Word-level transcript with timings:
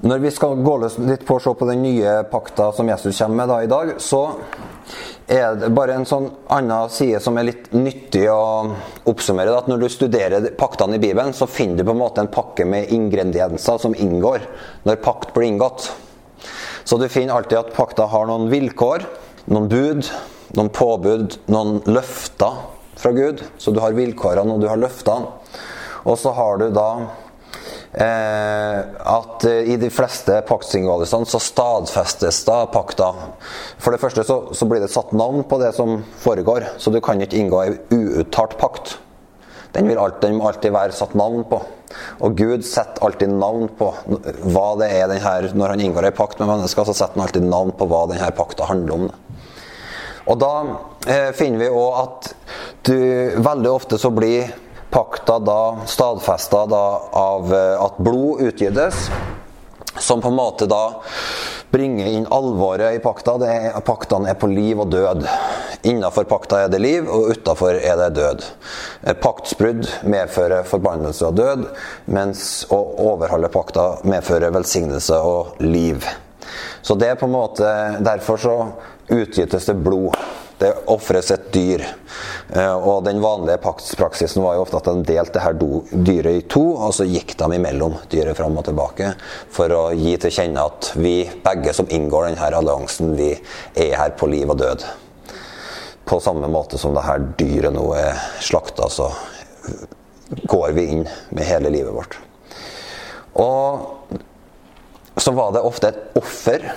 Når 0.00 0.18
vi 0.18 0.30
skal 0.32 0.62
gå 0.64 0.74
litt 0.80 1.26
på 1.28 1.36
å 1.36 1.40
se 1.44 1.52
på 1.52 1.66
den 1.68 1.82
nye 1.84 2.22
pakta 2.30 2.70
som 2.72 2.88
Jesus 2.88 3.18
kommer 3.18 3.42
med 3.42 3.50
da 3.52 3.58
i 3.60 3.68
dag, 3.68 3.90
så 4.00 4.20
er 5.28 5.58
det 5.60 5.68
bare 5.76 5.98
en 5.98 6.06
sånn 6.08 6.30
annen 6.48 6.88
side 6.88 7.20
som 7.20 7.36
er 7.36 7.50
litt 7.50 7.68
nyttig 7.76 8.22
å 8.32 8.70
oppsummere. 9.12 9.52
At 9.52 9.68
når 9.68 9.84
du 9.84 9.88
studerer 9.92 10.48
paktene 10.56 10.96
i 10.96 11.02
Bibelen, 11.02 11.36
så 11.36 11.44
finner 11.44 11.76
du 11.76 11.84
på 11.84 11.92
en 11.92 12.00
måte 12.00 12.24
en 12.24 12.32
pakke 12.32 12.64
med 12.64 12.88
ingredienser 12.96 13.76
som 13.84 13.92
inngår 13.92 14.48
når 14.88 15.02
pakt 15.04 15.34
blir 15.36 15.50
inngått. 15.50 15.90
Så 16.88 16.96
du 16.96 17.04
finner 17.12 17.36
alltid 17.36 17.60
at 17.60 17.76
pakta 17.76 18.08
har 18.08 18.30
noen 18.30 18.48
vilkår, 18.48 19.04
noen 19.52 19.68
bud, 19.68 20.08
noen 20.56 20.72
påbud, 20.80 21.42
noen 21.52 21.82
løfter 21.92 22.62
fra 22.96 23.12
Gud. 23.12 23.44
Så 23.60 23.76
du 23.76 23.84
har 23.84 23.92
vilkårene 23.92 24.56
og 24.56 24.64
du 24.64 24.70
har 24.72 24.80
løftene. 24.80 25.28
Og 26.08 26.16
så 26.16 26.32
har 26.32 26.56
du 26.56 26.70
da 26.72 26.88
at 27.90 29.44
eh, 29.44 29.72
i 29.72 29.76
de 29.76 29.88
fleste 29.90 30.36
paktinngåelsene 30.46 31.26
så 31.26 31.40
stadfestes 31.42 32.44
da 32.46 32.62
pakta. 32.70 33.10
For 33.82 33.90
det 33.90 34.00
første 34.02 34.24
så, 34.26 34.36
så, 34.54 34.68
blir 34.70 34.82
det 34.82 34.92
satt 34.92 35.10
navn 35.16 35.42
på 35.50 35.58
det 35.58 35.72
som 35.74 35.98
foregår, 36.22 36.68
så 36.78 36.94
du 36.94 37.00
kan 37.02 37.20
ikke 37.20 37.40
inngå 37.40 37.64
ei 37.64 37.74
uuttalt 37.90 38.54
pakt. 38.60 38.98
Den 39.74 39.90
vil 39.90 39.98
alltid, 39.98 40.30
den 40.30 40.40
alltid 40.42 40.74
være 40.74 40.94
satt 40.94 41.16
navn 41.18 41.42
på. 41.50 41.60
Og 42.22 42.38
Gud 42.38 42.62
setter 42.66 43.02
alltid 43.06 43.34
navn 43.34 43.68
på 43.78 43.90
hva 44.54 44.68
det 44.78 44.90
er 44.94 45.10
den 45.10 45.22
her, 45.22 45.50
Når 45.54 45.74
han 45.74 45.82
inngår 45.82 46.06
ei 46.06 46.14
pakt 46.14 46.38
med 46.38 46.50
mennesker, 46.50 46.86
så 46.86 46.94
setter 46.94 47.18
han 47.18 47.26
alltid 47.26 47.46
navn 47.46 47.74
på 47.74 47.90
hva 47.90 48.06
denne 48.10 48.30
pakta 48.34 48.70
handler 48.70 48.94
om. 48.94 49.10
Og 50.30 50.38
da 50.38 50.54
eh, 51.10 51.30
finner 51.34 51.64
vi 51.64 51.70
òg 51.74 52.02
at 52.04 52.34
du 52.86 52.98
veldig 53.42 53.70
ofte 53.70 53.98
så 53.98 54.12
blir 54.14 54.52
pakta 54.90 55.38
da 55.38 55.60
stadfesta 55.86 56.66
da 56.66 56.84
av 57.12 57.54
eh, 57.54 57.84
at 57.84 57.98
blod 57.98 58.42
utgytes, 58.50 59.10
som 59.98 60.20
på 60.20 60.28
en 60.28 60.38
måte 60.38 60.66
da 60.70 61.00
bringer 61.70 62.06
inn 62.06 62.26
alvoret 62.30 62.96
i 62.96 63.02
pakta. 63.02 63.36
Det 63.38 63.50
er, 63.50 63.80
paktene 63.86 64.32
er 64.32 64.38
på 64.38 64.50
liv 64.50 64.80
og 64.82 64.90
død. 64.90 65.26
Innafor 65.86 66.26
pakta 66.28 66.64
er 66.64 66.72
det 66.72 66.80
liv, 66.82 67.06
og 67.08 67.30
utafor 67.34 67.78
er 67.78 67.96
det 68.00 68.10
død. 68.18 68.44
Paktsbrudd 69.22 69.86
medfører 70.02 70.66
forbannelse 70.68 71.30
og 71.30 71.38
død, 71.38 71.64
mens 72.10 72.66
å 72.74 72.80
overholde 73.10 73.52
pakta 73.52 73.86
medfører 74.04 74.52
velsignelse 74.54 75.22
og 75.24 75.62
liv. 75.62 76.04
Så 76.82 76.96
det 76.98 77.12
er 77.12 77.18
på 77.20 77.28
en 77.28 77.36
måte 77.36 77.70
Derfor 78.02 78.40
så 78.40 78.54
utgytes 79.10 79.68
det 79.68 79.78
blod. 79.84 80.16
Det 80.60 80.70
ofres 80.92 81.30
et 81.32 81.46
dyr. 81.54 81.82
Eh, 82.52 82.74
og 82.76 83.04
den 83.06 83.22
vanlige 83.22 83.60
paktspraksisen 83.64 84.42
var 84.44 84.58
jo 84.58 84.64
ofte 84.66 84.80
at 84.80 84.90
de 84.90 85.04
delte 85.08 85.38
det 85.38 85.44
her 85.44 85.56
dyret 85.56 86.36
i 86.36 86.42
to, 86.52 86.64
og 86.76 86.92
så 86.94 87.06
gikk 87.08 87.32
de 87.40 87.48
imellom 87.56 87.96
dyret 88.12 88.36
fram 88.36 88.58
og 88.60 88.66
tilbake 88.68 89.14
for 89.52 89.72
å 89.72 89.84
gi 89.96 90.16
til 90.20 90.34
kjenne 90.36 90.66
at 90.68 90.90
vi 91.00 91.14
begge 91.44 91.72
som 91.76 91.88
inngår 91.88 92.28
denne 92.28 92.50
alliansen, 92.60 93.14
vi 93.16 93.30
er 93.72 93.96
her 93.96 94.12
på 94.20 94.28
liv 94.28 94.52
og 94.52 94.60
død. 94.60 94.84
På 96.10 96.20
samme 96.20 96.50
måte 96.50 96.78
som 96.80 96.92
det 96.96 97.06
her 97.06 97.24
dyret 97.40 97.72
nå 97.72 97.86
er 97.96 98.20
slakta, 98.44 98.90
så 98.92 99.08
går 100.50 100.76
vi 100.76 100.86
inn 100.92 101.08
med 101.30 101.46
hele 101.46 101.72
livet 101.72 101.94
vårt. 101.94 102.18
Og 103.40 105.20
så 105.20 105.32
var 105.36 105.52
det 105.54 105.64
ofte 105.64 105.88
et 105.90 106.20
offer 106.20 106.68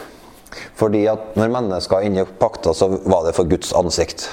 fordi 0.77 1.05
at 1.11 1.35
når 1.39 1.53
mennesker 1.53 2.05
inngikk 2.05 2.35
pakta, 2.39 2.73
så 2.73 2.89
var 3.03 3.25
det 3.27 3.35
for 3.37 3.49
Guds 3.49 3.73
ansikt. 3.77 4.27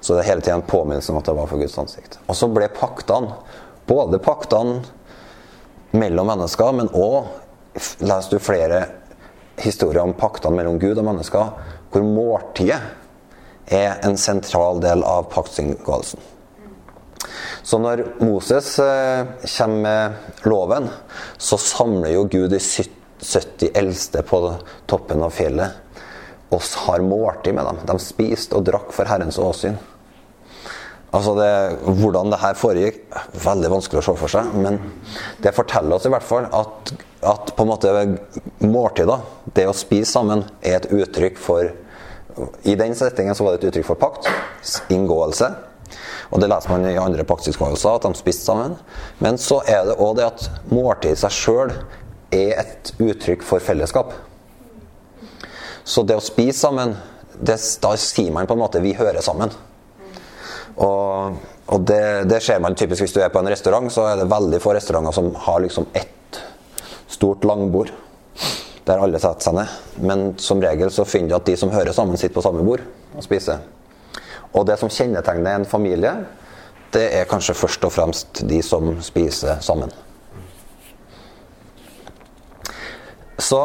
Så 0.00 0.14
det 0.14 0.24
er 0.24 0.32
hele 0.32 0.42
tida 0.42 0.56
en 0.58 0.66
påminnelse 0.66 1.12
om 1.12 1.20
at 1.20 1.28
det 1.28 1.36
var 1.36 1.50
for 1.50 1.62
Guds 1.62 1.78
ansikt. 1.78 2.18
Og 2.26 2.36
så 2.36 2.48
ble 2.50 2.66
paktene, 2.74 3.36
både 3.86 4.18
paktene 4.22 4.80
mellom 5.94 6.26
mennesker, 6.32 6.72
men 6.74 6.90
òg 6.90 7.30
leser 8.02 8.34
du 8.34 8.42
flere 8.42 8.82
historier 9.62 10.02
om 10.02 10.16
paktene 10.18 10.58
mellom 10.58 10.80
Gud 10.82 10.98
og 10.98 11.06
mennesker, 11.06 11.52
hvor 11.92 12.06
måltidet 12.06 12.80
er 13.72 14.00
en 14.02 14.18
sentral 14.18 14.80
del 14.82 15.04
av 15.06 15.28
paktsinngåelsen. 15.32 16.20
Så 17.62 17.78
når 17.78 18.02
Moses 18.18 18.74
eh, 18.82 19.28
kommer 19.46 19.82
med 19.84 20.48
loven, 20.50 20.88
så 21.38 21.58
samler 21.60 22.16
jo 22.16 22.26
Gud 22.26 22.56
i 22.56 22.58
70 22.58 23.01
70 23.22 23.70
eldste 23.78 24.22
på 24.26 24.42
toppen 24.90 25.22
av 25.22 25.34
fjellet 25.34 25.78
og 26.52 26.60
har 26.84 27.00
måltid 27.06 27.54
med 27.56 27.64
dem. 27.64 27.80
De 27.88 27.96
spiste 28.02 28.56
og 28.58 28.66
drakk 28.66 28.92
for 28.92 29.08
Herrens 29.08 29.38
åsyn. 29.40 29.78
Altså 31.12 31.34
det, 31.36 31.48
Hvordan 32.00 32.32
det 32.32 32.40
her 32.40 32.56
foregikk, 32.56 33.02
veldig 33.44 33.70
vanskelig 33.72 34.00
å 34.00 34.04
se 34.06 34.14
for 34.20 34.32
seg. 34.32 34.52
Men 34.56 34.78
det 35.44 35.54
forteller 35.56 35.96
oss 35.96 36.08
i 36.08 36.12
hvert 36.12 36.24
fall 36.24 36.48
at, 36.48 36.92
at 37.28 37.52
på 37.56 37.64
en 37.64 37.72
måte 37.72 37.92
måltider, 38.64 39.24
det 39.56 39.68
å 39.68 39.76
spise 39.76 40.12
sammen, 40.12 40.46
er 40.64 40.80
et 40.80 40.92
uttrykk 40.92 41.40
for 41.40 41.72
I 42.64 42.74
den 42.80 42.94
settingen 42.96 43.36
så 43.36 43.44
var 43.44 43.52
det 43.52 43.60
et 43.60 43.68
uttrykk 43.68 43.90
for 43.90 44.00
pakt, 44.00 44.28
inngåelse. 44.92 45.50
Og 46.32 46.40
det 46.40 46.48
leser 46.48 46.72
man 46.72 46.86
i 46.88 46.96
andre 46.96 47.26
paktinngåelser, 47.28 47.98
at 47.98 48.06
de 48.06 48.16
spiste 48.16 48.46
sammen. 48.48 48.78
Men 49.20 49.36
så 49.36 49.60
er 49.68 49.84
det 49.84 49.98
òg 50.00 50.16
det 50.16 50.30
at 50.30 50.46
måltid 50.72 51.12
i 51.12 51.20
seg 51.20 51.36
sjøl 51.36 51.74
er 52.32 52.60
et 52.62 52.92
uttrykk 52.98 53.44
for 53.46 53.62
fellesskap. 53.64 54.12
Så 55.84 56.04
det 56.06 56.16
å 56.16 56.24
spise 56.24 56.58
sammen, 56.58 56.94
det, 57.38 57.58
da 57.82 57.92
sier 57.98 58.32
man 58.32 58.46
på 58.46 58.54
en 58.54 58.62
måte 58.62 58.80
'vi 58.80 58.94
hører 58.94 59.20
sammen'. 59.20 59.52
Og, 60.76 61.36
og 61.66 61.80
det, 61.80 62.28
det, 62.28 62.40
ser 62.42 62.60
man 62.60 62.74
typisk 62.74 63.02
hvis 63.04 63.12
du 63.12 63.20
er 63.20 63.28
på 63.28 63.38
en 63.38 63.50
restaurant, 63.50 63.92
så 63.92 64.06
er 64.08 64.16
det 64.16 64.30
veldig 64.30 64.60
få 64.62 64.72
restauranter 64.74 65.12
som 65.12 65.34
har 65.34 65.60
liksom 65.60 65.86
ett 65.92 66.40
stort 67.08 67.44
langbord 67.44 67.92
der 68.84 68.98
alle 68.98 69.20
setter 69.20 69.44
seg 69.44 69.54
ned. 69.54 69.74
Men 70.02 70.38
som 70.42 70.62
regel 70.62 70.90
så 70.90 71.04
finner 71.04 71.28
du 71.28 71.36
at 71.36 71.46
de 71.46 71.56
som 71.56 71.70
hører 71.70 71.92
sammen, 71.92 72.16
sitter 72.16 72.34
på 72.34 72.42
samme 72.42 72.64
bord 72.66 72.82
og 73.14 73.24
spiser. 73.24 73.60
Og 74.52 74.66
det 74.66 74.78
som 74.80 74.90
kjennetegner 74.90 75.60
en 75.60 75.68
familie, 75.68 76.14
det 76.92 77.06
er 77.14 77.28
kanskje 77.30 77.56
først 77.56 77.84
og 77.88 77.92
fremst 77.94 78.42
de 78.48 78.58
som 78.64 78.96
spiser 79.04 79.60
sammen. 79.64 79.92
Så 83.42 83.60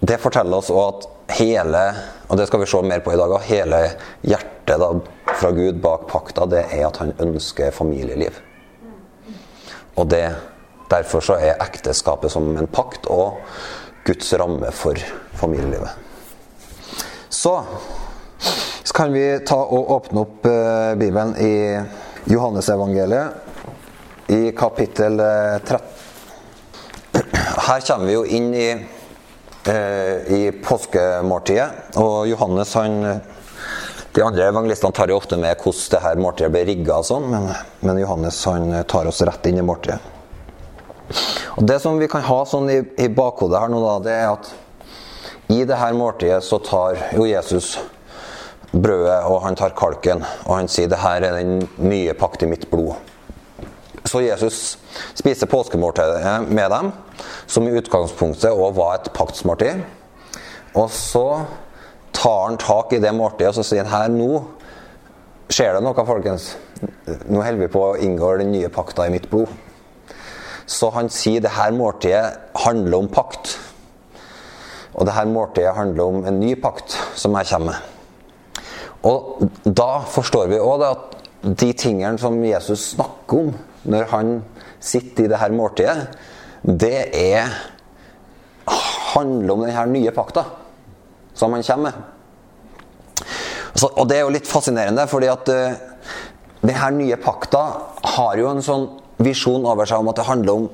det 0.00 0.20
forteller 0.20 0.60
oss 0.60 0.68
òg 0.70 0.84
at 0.88 1.36
hele 1.40 1.84
og 2.28 2.36
det 2.36 2.46
skal 2.48 2.60
vi 2.60 2.66
se 2.68 2.80
mer 2.84 3.00
på 3.00 3.14
i 3.14 3.16
dag, 3.16 3.32
hele 3.48 3.78
hjertet 4.20 4.80
da, 4.82 4.88
fra 5.40 5.50
Gud 5.56 5.80
bak 5.80 6.04
pakta, 6.10 6.44
det 6.50 6.66
er 6.76 6.84
at 6.90 7.00
han 7.00 7.14
ønsker 7.24 7.72
familieliv. 7.72 8.36
Og 9.96 10.10
det, 10.12 10.26
derfor 10.92 11.24
så 11.24 11.38
er 11.40 11.56
ekteskapet 11.64 12.32
som 12.32 12.50
en 12.52 12.68
pakt 12.68 13.08
og 13.08 13.40
Guds 14.04 14.28
ramme 14.36 14.68
for 14.76 15.00
familielivet. 15.40 15.88
Så, 17.32 17.54
kan 18.94 19.12
vi 19.14 19.24
ta 19.46 19.56
og 19.56 19.92
åpne 19.94 20.24
opp 20.24 20.46
eh, 20.50 20.94
Bibelen 20.98 21.36
i 21.38 21.78
Johannesevangeliet, 22.28 23.44
i 24.34 24.50
kapittel 24.52 25.20
13. 25.64 25.87
Her 27.68 27.80
kommer 27.80 28.06
vi 28.06 28.12
jo 28.14 28.24
inn 28.24 28.54
i, 28.54 28.70
eh, 29.64 30.32
i 30.32 30.52
påskemåltidet. 30.64 31.96
Og 32.00 32.28
Johannes 32.28 32.74
han 32.74 33.20
De 34.12 34.22
andre 34.24 34.46
evangelistene 34.48 34.92
tar 34.96 35.10
jo 35.12 35.18
ofte 35.20 35.36
med 35.36 35.60
hvordan 35.60 35.90
det 35.92 35.98
her 36.02 36.16
måltidet 36.16 36.50
ble 36.50 36.62
rigga, 36.64 37.02
sånn, 37.04 37.26
men, 37.30 37.50
men, 37.84 37.98
Johannes 38.00 38.38
han 38.48 38.72
tar 38.88 39.06
oss 39.06 39.20
rett 39.22 39.46
inn 39.46 39.60
i 39.60 39.62
måltidet. 39.62 40.00
Og 41.58 41.66
Det 41.68 41.76
som 41.82 41.98
vi 42.00 42.08
kan 42.08 42.24
ha 42.24 42.38
sånn 42.48 42.70
i, 42.72 42.78
i 43.04 43.10
bakhodet 43.12 43.60
her 43.60 43.68
nå, 43.68 43.82
da, 43.84 43.98
det 44.02 44.16
er 44.16 44.32
at 44.32 44.50
i 45.52 45.60
det 45.68 45.76
her 45.76 45.92
måltidet 45.92 46.40
så 46.42 46.58
tar 46.58 46.96
jo 47.12 47.28
Jesus 47.28 47.76
brødet, 48.72 49.20
og 49.28 49.42
han 49.44 49.60
tar 49.60 49.76
kalken, 49.76 50.24
og 50.46 50.56
han 50.56 50.72
sier 50.72 50.88
det 50.88 51.04
her 51.04 51.22
er 51.22 51.36
den 51.36 51.68
nye 51.76 52.16
pakt 52.16 52.42
i 52.42 52.50
mitt 52.50 52.66
blod. 52.72 52.96
Så 54.08 54.22
Jesus 54.24 54.78
spiser 55.14 55.50
påskemåltidet 55.50 56.48
med 56.48 56.70
dem, 56.72 56.92
som 57.46 57.66
i 57.68 57.74
utgangspunktet 57.76 58.54
òg 58.54 58.76
var 58.78 58.94
et 58.96 59.10
paktsmåltid. 59.12 59.82
Og 60.78 60.88
så 60.94 61.26
tar 62.16 62.46
han 62.46 62.56
tak 62.60 62.94
i 62.96 63.02
det 63.02 63.12
måltidet 63.14 63.52
og 63.52 63.58
så 63.60 63.66
sier 63.66 63.84
han 63.84 64.08
her 64.08 64.14
nå 64.14 64.30
skjer 65.52 65.76
det 65.76 65.84
noe, 65.84 66.06
folkens. 66.08 66.50
Nå 67.28 67.40
holder 67.42 67.62
vi 67.62 67.70
på 67.72 67.84
å 67.84 67.96
inngå 68.04 68.34
den 68.40 68.52
nye 68.52 68.70
pakta 68.72 69.08
i 69.08 69.12
mitt 69.12 69.28
blod. 69.30 69.52
Så 70.68 70.90
han 70.92 71.08
sier 71.12 71.44
det 71.44 71.54
her 71.56 71.72
måltidet 71.72 72.58
handler 72.64 72.98
om 73.00 73.08
pakt. 73.12 73.56
Og 74.94 75.06
det 75.08 75.14
her 75.16 75.28
måltidet 75.30 75.76
handler 75.76 76.10
om 76.10 76.26
en 76.28 76.40
ny 76.40 76.54
pakt 76.60 76.96
som 77.16 77.36
jeg 77.38 77.48
kommer 77.52 77.72
med. 77.72 77.94
Og 79.08 79.48
da 79.64 80.02
forstår 80.10 80.50
vi 80.50 80.60
òg 80.60 80.84
at 80.84 81.16
de 81.42 81.70
tingene 81.72 82.18
som 82.20 82.36
Jesus 82.44 82.92
snakker 82.96 83.44
om 83.44 83.52
når 83.84 84.08
han 84.12 84.38
sitter 84.80 85.26
i 85.26 85.30
det 85.30 85.40
her 85.40 85.54
måltidet, 85.54 86.08
det 86.62 87.08
er 87.14 87.52
handler 89.14 89.54
om 89.54 89.64
denne 89.64 89.84
nye 89.92 90.12
pakta 90.14 90.44
som 91.38 91.54
han 91.54 91.64
kommer 91.64 91.90
med. 91.90 93.26
Så, 93.78 93.88
og 93.88 94.08
det 94.10 94.18
er 94.18 94.24
jo 94.26 94.34
litt 94.34 94.48
fascinerende, 94.50 95.04
fordi 95.10 95.28
at 95.30 95.50
uh, 95.54 95.76
denne 96.60 96.90
nye 96.96 97.18
pakta 97.22 97.62
har 98.16 98.40
jo 98.40 98.48
en 98.50 98.64
sånn 98.64 98.88
visjon 99.22 99.66
over 99.66 99.86
seg 99.86 100.02
om 100.02 100.10
at 100.10 100.18
det 100.18 100.26
handler 100.28 100.58
om 100.58 100.68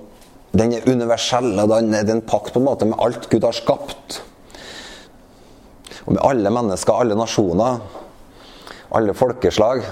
den 0.55 0.77
er 0.77 0.87
universell, 0.87 1.51
og 1.59 1.73
den 1.73 1.97
er 1.99 2.09
en 2.09 2.23
pakt 2.25 2.55
på 2.55 2.63
en 2.63 2.69
måte 2.69 2.87
med 2.87 3.01
alt 3.03 3.27
Gud 3.29 3.45
har 3.45 3.57
skapt. 3.57 4.21
Og 6.05 6.15
med 6.15 6.23
alle 6.23 6.53
mennesker, 6.55 6.95
alle 6.95 7.17
nasjoner, 7.19 7.81
alle 8.95 9.17
folkeslag. 9.19 9.83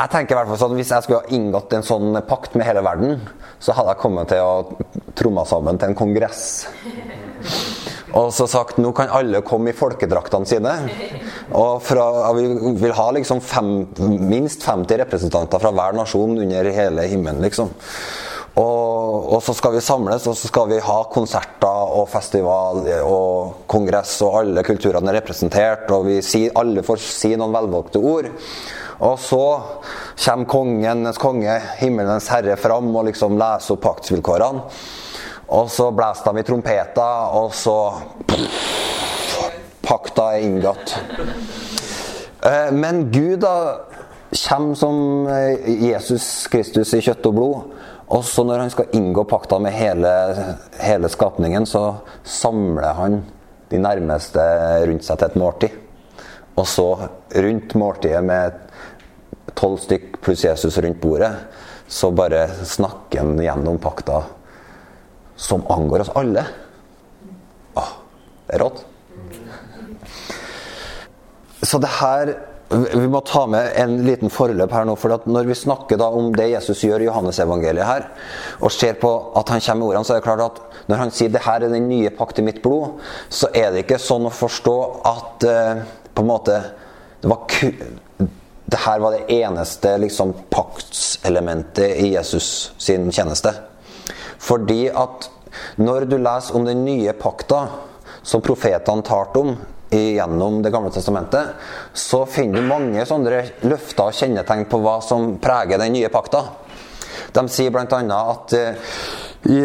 Jeg 0.00 0.08
tenker 0.14 0.32
i 0.32 0.38
hvert 0.38 0.48
fall 0.48 0.60
sånn, 0.62 0.78
Hvis 0.78 0.92
jeg 0.94 1.04
skulle 1.04 1.20
ha 1.20 1.34
inngått 1.36 1.74
en 1.76 1.84
sånn 1.84 2.16
pakt 2.28 2.54
med 2.56 2.64
hele 2.64 2.80
verden, 2.84 3.18
så 3.60 3.74
hadde 3.76 3.92
jeg 3.92 4.00
kommet 4.00 4.30
til 4.32 4.40
å 4.40 5.10
tromme 5.18 5.44
sammen 5.48 5.80
til 5.80 5.90
en 5.90 5.98
kongress. 5.98 6.44
Og 8.16 8.30
så 8.34 8.46
sagt 8.50 8.80
nå 8.80 8.90
kan 8.96 9.12
alle 9.14 9.42
komme 9.46 9.70
i 9.70 9.76
folkedraktene 9.76 10.48
sine. 10.48 10.72
Og 11.52 11.82
fra, 11.84 12.06
vi 12.34 12.46
vil 12.80 12.96
ha 12.96 13.06
liksom 13.14 13.42
fem, 13.44 13.70
minst 14.24 14.64
50 14.66 15.02
representanter 15.04 15.62
fra 15.62 15.74
hver 15.76 15.94
nasjon 15.98 16.38
under 16.40 16.72
hele 16.74 17.06
himmelen. 17.10 17.44
liksom. 17.44 17.70
Og, 18.60 19.30
og, 19.32 19.38
så 19.44 19.54
skal 19.56 19.72
vi 19.76 19.82
samles 19.84 20.26
og 20.28 20.36
så 20.36 20.50
skal 20.50 20.68
vi 20.68 20.80
ha 20.84 20.96
konserter 21.12 21.94
og 21.96 22.08
festival 22.12 22.82
og 23.06 23.64
kongress, 23.70 24.18
og 24.26 24.40
alle 24.42 24.64
kulturene 24.66 25.12
er 25.12 25.20
representert. 25.20 25.88
Og 25.96 26.08
vi 26.10 26.18
sier, 26.24 26.52
alle 26.60 26.84
får 26.84 27.00
si 27.04 27.32
noen 27.36 27.54
velvalgte 27.56 28.02
ord. 28.02 28.28
Og 29.00 29.16
så 29.22 29.44
kommer 30.20 30.50
kongenes 30.50 31.20
konge, 31.20 31.54
himmelens 31.80 32.28
herre, 32.28 32.58
fram 32.60 32.90
og 32.92 33.06
liksom 33.08 33.38
leser 33.40 33.78
opp 33.78 33.86
paktsvilkårene. 33.86 34.66
Og 35.50 35.70
så 35.72 35.88
blåser 35.90 36.28
de 36.28 36.42
i 36.42 36.46
trompeter, 36.46 37.32
og 37.40 37.54
så 37.56 37.78
Pakta 39.90 40.28
er 40.36 40.44
inngått. 40.46 40.92
Eh, 42.46 42.68
men 42.70 43.08
Gud 43.10 43.40
da 43.42 43.54
kommer 44.30 44.76
som 44.78 45.26
eh, 45.26 45.66
Jesus 45.88 46.46
Kristus 46.52 46.92
i 46.94 47.00
kjøtt 47.02 47.26
og 47.26 47.34
blod. 47.34 47.79
Og 48.10 48.24
så 48.26 48.42
når 48.42 48.64
han 48.64 48.72
skal 48.72 48.96
inngå 48.96 49.22
pakta 49.30 49.60
med 49.62 49.74
hele, 49.76 50.10
hele 50.82 51.10
skapningen, 51.12 51.66
så 51.66 52.00
samler 52.26 52.96
han 52.98 53.20
de 53.70 53.78
nærmeste 53.78 54.42
rundt 54.90 55.06
seg 55.06 55.20
til 55.20 55.28
et 55.28 55.38
måltid. 55.38 55.76
Og 56.58 56.66
så 56.66 56.88
rundt 57.46 57.76
måltidet 57.78 58.22
med 58.26 58.58
tolv 59.54 59.78
stykk 59.84 60.18
pluss 60.24 60.42
Jesus 60.44 60.78
rundt 60.82 61.00
bordet, 61.02 61.30
så 61.90 62.10
bare 62.14 62.48
snakker 62.66 63.22
han 63.22 63.38
gjennom 63.42 63.78
pakta 63.82 64.24
som 65.40 65.62
angår 65.70 66.04
oss 66.04 66.12
alle. 66.18 66.44
Åh, 67.78 67.92
det 68.46 68.58
er 68.58 68.64
rått. 68.64 68.84
Så 71.62 71.78
det 71.78 71.90
her 72.00 72.34
Vi 72.70 73.06
må 73.10 73.18
ta 73.26 73.46
med 73.50 73.72
en 73.82 73.96
liten 74.06 74.30
foreløp 74.30 74.70
her 74.70 74.84
nå. 74.86 74.94
for 74.94 75.16
Når 75.26 75.48
vi 75.48 75.56
snakker 75.58 75.98
da 75.98 76.06
om 76.14 76.28
det 76.36 76.52
Jesus 76.52 76.84
gjør 76.86 77.02
i 77.02 77.08
Johannesevangeliet 77.08 77.86
her, 77.86 78.04
og 78.62 78.70
ser 78.70 78.94
på 79.00 79.10
at 79.38 79.50
han 79.50 79.62
kommer 79.64 79.80
med 79.80 79.88
ordene, 79.88 80.06
så 80.06 80.14
er 80.14 80.20
det 80.20 80.26
klart 80.28 80.44
at 80.44 80.60
når 80.90 81.02
han 81.02 81.10
sier 81.14 81.32
det 81.34 81.42
her 81.42 81.64
er 81.64 81.72
den 81.72 81.88
nye 81.90 82.12
pakt 82.14 82.38
i 82.38 82.44
mitt 82.46 82.62
blod, 82.62 83.00
så 83.28 83.50
er 83.50 83.72
det 83.72 83.82
ikke 83.84 83.98
sånn 83.98 84.28
å 84.28 84.34
forstå 84.34 84.76
at 85.10 85.48
eh, 85.50 85.82
på 86.14 86.22
en 86.22 86.30
måte 86.30 86.60
det 87.20 87.28
var 87.28 87.42
det 88.70 88.78
her 88.84 89.00
var 89.02 89.16
det 89.16 89.34
eneste 89.34 89.96
liksom, 89.98 90.32
paktselementet 90.50 91.96
i 92.04 92.12
Jesus 92.14 92.70
sin 92.78 93.10
tjeneste. 93.12 93.50
Fordi 94.38 94.84
at 94.94 95.26
når 95.82 96.06
du 96.06 96.16
leser 96.22 96.56
om 96.56 96.64
den 96.68 96.84
nye 96.86 97.12
pakta, 97.18 97.64
som 98.22 98.44
profetene 98.44 99.02
talte 99.02 99.42
om 99.42 99.56
gjennom 99.90 100.62
Det 100.62 100.70
gamle 100.70 100.90
testamentet, 100.94 101.56
så 101.92 102.24
finner 102.26 102.60
du 102.60 102.68
mange 102.68 103.04
sånne 103.06 103.42
løfter 103.66 104.10
og 104.10 104.14
kjennetegn 104.14 104.68
på 104.70 104.78
hva 104.82 105.00
som 105.02 105.34
preger 105.42 105.80
den 105.82 105.96
nye 105.96 106.10
pakta. 106.12 106.44
De 107.34 107.44
sier 107.50 107.74
bl.a. 107.74 107.98
at 108.20 108.54
uh, 108.54 108.94
i, 109.50 109.58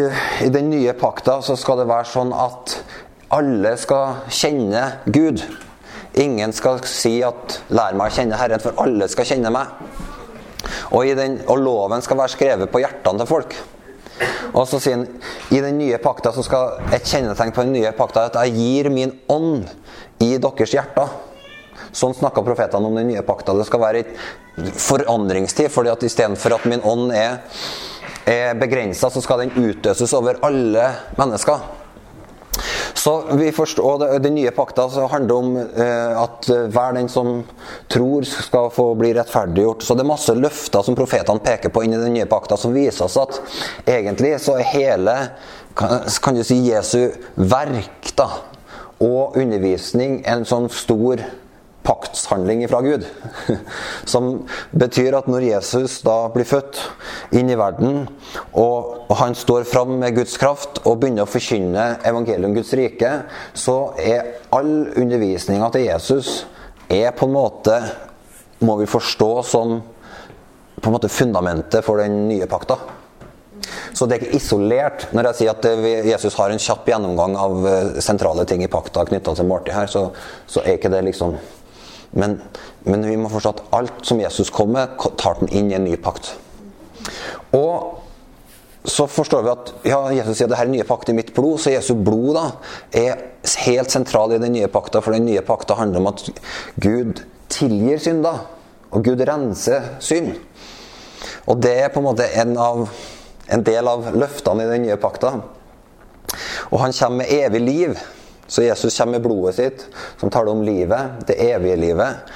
i 0.46 0.50
den 0.50 0.70
nye 0.72 0.96
pakta 0.98 1.38
så 1.44 1.56
skal 1.58 1.82
det 1.82 1.88
være 1.90 2.10
sånn 2.10 2.34
at 2.34 2.78
alle 3.36 3.74
skal 3.78 4.26
kjenne 4.32 4.82
Gud. 5.06 5.42
Ingen 6.16 6.54
skal 6.56 6.80
si 6.88 7.18
at 7.26 7.60
'lær 7.68 7.96
meg 7.98 8.08
å 8.08 8.16
kjenne 8.16 8.38
Herren', 8.40 8.62
for 8.62 8.78
alle 8.80 9.08
skal 9.12 9.28
kjenne 9.28 9.52
meg. 9.52 9.72
Og, 10.90 11.06
den, 11.18 11.40
og 11.46 11.58
loven 11.60 12.02
skal 12.02 12.18
være 12.18 12.34
skrevet 12.34 12.72
på 12.72 12.80
hjertene 12.82 13.22
til 13.22 13.28
folk. 13.28 13.56
Og 14.56 14.64
så 14.68 14.80
sier 14.80 14.98
han 14.98 15.06
i 15.52 15.60
den 15.60 15.78
nye 15.80 15.98
pakta 16.02 16.32
så 16.32 16.44
skal 16.44 16.78
et 16.94 17.06
kjennetegn 17.06 17.54
på 17.54 17.64
den 17.66 17.76
nye 17.76 17.92
pakta 17.96 18.26
at 18.30 18.38
jeg 18.44 18.56
gir 18.56 18.90
min 18.92 19.12
ånd 19.32 19.66
i 20.24 20.36
deres 20.40 20.72
hjerter. 20.72 21.12
Sånn 21.96 22.16
snakka 22.16 22.44
profetene 22.44 22.88
om 22.88 22.96
den 22.96 23.10
nye 23.12 23.24
pakta. 23.26 23.54
Det 23.56 23.66
skal 23.68 23.82
være 23.82 24.04
en 24.04 24.70
forandringstid. 24.72 25.70
fordi 25.72 25.92
at 25.92 26.02
istedenfor 26.02 26.56
at 26.56 26.64
min 26.68 26.84
ånd 26.84 27.12
er, 27.12 27.40
er 28.26 28.54
begrensa, 28.58 29.10
så 29.10 29.20
skal 29.20 29.44
den 29.44 29.70
utøses 29.70 30.12
over 30.16 30.40
alle 30.44 30.90
mennesker. 31.18 31.85
Så 32.96 33.12
vi 33.36 33.50
forstår, 33.52 33.98
det, 34.00 34.18
Den 34.24 34.34
nye 34.38 34.50
pakta 34.56 34.86
handler 35.12 35.34
om 35.34 35.56
eh, 35.56 36.22
at 36.22 36.48
hver 36.48 36.96
den 36.96 37.10
som 37.12 37.42
tror, 37.92 38.24
skal 38.24 38.70
få 38.72 38.88
bli 38.98 39.12
rettferdiggjort. 39.14 39.84
Så 39.84 39.94
det 39.94 40.06
er 40.06 40.10
masse 40.10 40.34
løfter 40.34 40.82
som 40.86 40.96
profetene 40.98 41.44
peker 41.44 41.72
på 41.74 41.84
inn 41.84 41.94
i 41.94 42.00
den 42.00 42.16
nye 42.16 42.28
pakta, 42.30 42.56
som 42.56 42.74
viser 42.74 43.06
oss 43.06 43.18
at 43.20 43.40
egentlig 43.84 44.36
så 44.42 44.56
er 44.58 44.72
hele 44.72 45.16
kan 45.76 46.34
du 46.34 46.44
si 46.44 46.56
Jesu 46.70 47.10
verk 47.36 48.12
da, 48.16 48.30
og 49.04 49.36
undervisning 49.36 50.22
en 50.24 50.46
sånn 50.48 50.70
stor 50.72 51.20
paktshandling 51.86 52.64
fra 52.68 52.80
Gud. 52.82 53.06
Som 54.12 54.46
betyr 54.70 55.16
at 55.18 55.28
når 55.30 55.46
Jesus 55.46 56.00
da 56.06 56.18
blir 56.34 56.48
født 56.48 56.80
inn 57.36 57.50
i 57.52 57.58
verden, 57.58 58.04
og 58.58 59.14
han 59.20 59.36
står 59.38 59.68
fram 59.70 59.96
med 60.00 60.18
Guds 60.18 60.36
kraft 60.40 60.82
og 60.84 61.00
begynner 61.00 61.26
å 61.26 61.30
forkynne 61.30 61.86
evangeliet 62.06 62.48
om 62.48 62.56
Guds 62.56 62.74
rike, 62.78 63.12
så 63.54 63.78
er 64.02 64.34
all 64.54 64.74
undervisninga 64.96 65.70
til 65.74 65.86
Jesus 65.86 66.36
er 66.90 67.14
på 67.16 67.26
en 67.26 67.34
måte 67.34 67.78
Må 68.64 68.78
vi 68.80 68.86
forstå 68.88 69.30
som 69.44 69.74
på 70.80 70.88
en 70.88 70.94
måte 70.94 71.10
fundamentet 71.12 71.84
for 71.84 72.00
den 72.00 72.22
nye 72.24 72.46
pakta. 72.48 72.78
Så 73.92 74.06
det 74.06 74.16
er 74.16 74.24
ikke 74.24 74.38
isolert. 74.38 75.04
Når 75.12 75.28
jeg 75.28 75.38
sier 75.40 75.52
at 75.52 75.66
Jesus 76.08 76.36
har 76.38 76.52
en 76.52 76.62
kjapp 76.62 76.88
gjennomgang 76.88 77.36
av 77.36 77.68
eh, 77.68 78.00
sentrale 78.04 78.46
ting 78.48 78.64
i 78.64 78.70
pakta 78.72 79.04
knytta 79.08 79.34
til 79.36 79.48
måltid 79.48 79.76
her, 79.76 79.90
så, 79.92 80.06
så 80.48 80.64
er 80.64 80.78
ikke 80.78 80.92
det 80.92 81.02
liksom 81.10 81.36
men, 82.10 82.38
men, 82.86 83.04
vi 83.08 83.16
må 83.18 83.30
forstå 83.32 83.52
at 83.54 83.62
alt 83.76 84.02
som 84.06 84.20
Jesus 84.20 84.50
kom 84.54 84.74
med, 84.76 84.96
tar 85.18 85.40
den 85.40 85.52
inn 85.52 85.70
i 85.70 85.78
en 85.78 85.86
ny 85.86 85.96
pakt. 86.00 86.34
Og 87.56 88.02
så 88.86 89.08
forstår 89.10 89.42
vi 89.42 89.50
at 89.50 89.72
ja, 89.90 89.98
Jesus 90.14 90.38
sier 90.38 90.46
at 90.46 90.54
det 90.54 90.60
her 90.60 90.68
er 90.68 90.74
nye 90.76 90.86
pakt 90.86 91.10
i 91.10 91.16
mitt 91.16 91.32
blod, 91.34 91.58
så 91.62 91.72
Jesu 91.74 91.96
blod 91.98 92.36
da 92.36 92.44
er 92.94 93.24
helt 93.66 93.90
sentral 93.90 94.36
i 94.36 94.42
den 94.42 94.54
nye 94.54 94.70
pakta. 94.70 95.02
For 95.02 95.14
den 95.14 95.26
nye 95.26 95.42
pakta 95.46 95.78
handler 95.78 96.02
om 96.02 96.10
at 96.12 96.22
Gud 96.82 97.24
tilgir 97.52 97.98
synder, 98.02 98.44
og 98.94 99.04
Gud 99.06 99.22
renser 99.26 99.96
synd. 100.02 100.36
Og 101.50 101.58
det 101.62 101.74
er 101.82 101.92
på 101.92 102.02
en 102.02 102.08
måte 102.08 102.26
en, 102.38 102.54
av, 102.58 102.86
en 103.50 103.66
del 103.66 103.90
av 103.90 104.10
løftene 104.14 104.66
i 104.66 104.70
den 104.70 104.86
nye 104.86 104.98
pakta. 105.02 105.34
Og 106.70 106.78
han 106.82 106.94
kommer 106.94 107.24
med 107.24 107.32
evig 107.34 107.62
liv. 107.62 107.98
Så 108.46 108.62
Jesus 108.62 108.98
kommer 108.98 109.18
med 109.18 109.26
blodet 109.26 109.56
sitt, 109.56 109.86
som 110.20 110.30
taler 110.30 110.52
om 110.54 110.62
livet, 110.66 111.26
det 111.26 111.40
evige 111.50 111.76
livet. 111.76 112.32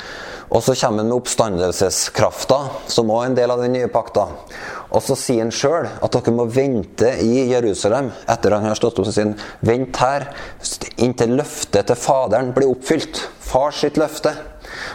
Og 0.50 0.62
så 0.66 0.74
kommer 0.74 1.04
han 1.04 1.08
med 1.08 1.16
oppstandelseskrafta, 1.20 2.58
som 2.90 3.10
òg 3.14 3.22
er 3.22 3.30
en 3.30 3.36
del 3.38 3.52
av 3.54 3.62
den 3.62 3.76
nye 3.76 3.90
pakta. 3.92 4.26
Og 4.90 5.02
så 5.06 5.14
sier 5.14 5.44
han 5.44 5.54
sjøl 5.54 5.86
at 5.86 6.16
dere 6.16 6.34
må 6.34 6.48
vente 6.50 7.12
i 7.22 7.44
Jerusalem 7.52 8.10
etter 8.26 8.56
han 8.56 8.66
har 8.66 8.78
stått 8.78 8.98
opp. 8.98 9.06
og 9.06 9.14
sier 9.14 9.36
vent 9.62 10.02
her 10.02 10.26
inntil 10.98 11.36
løftet 11.38 11.86
til 11.86 11.96
Faderen 11.96 12.50
blir 12.56 12.72
oppfylt. 12.72 13.22
Fars 13.38 13.84
sitt 13.84 14.00
løfte. 14.00 14.34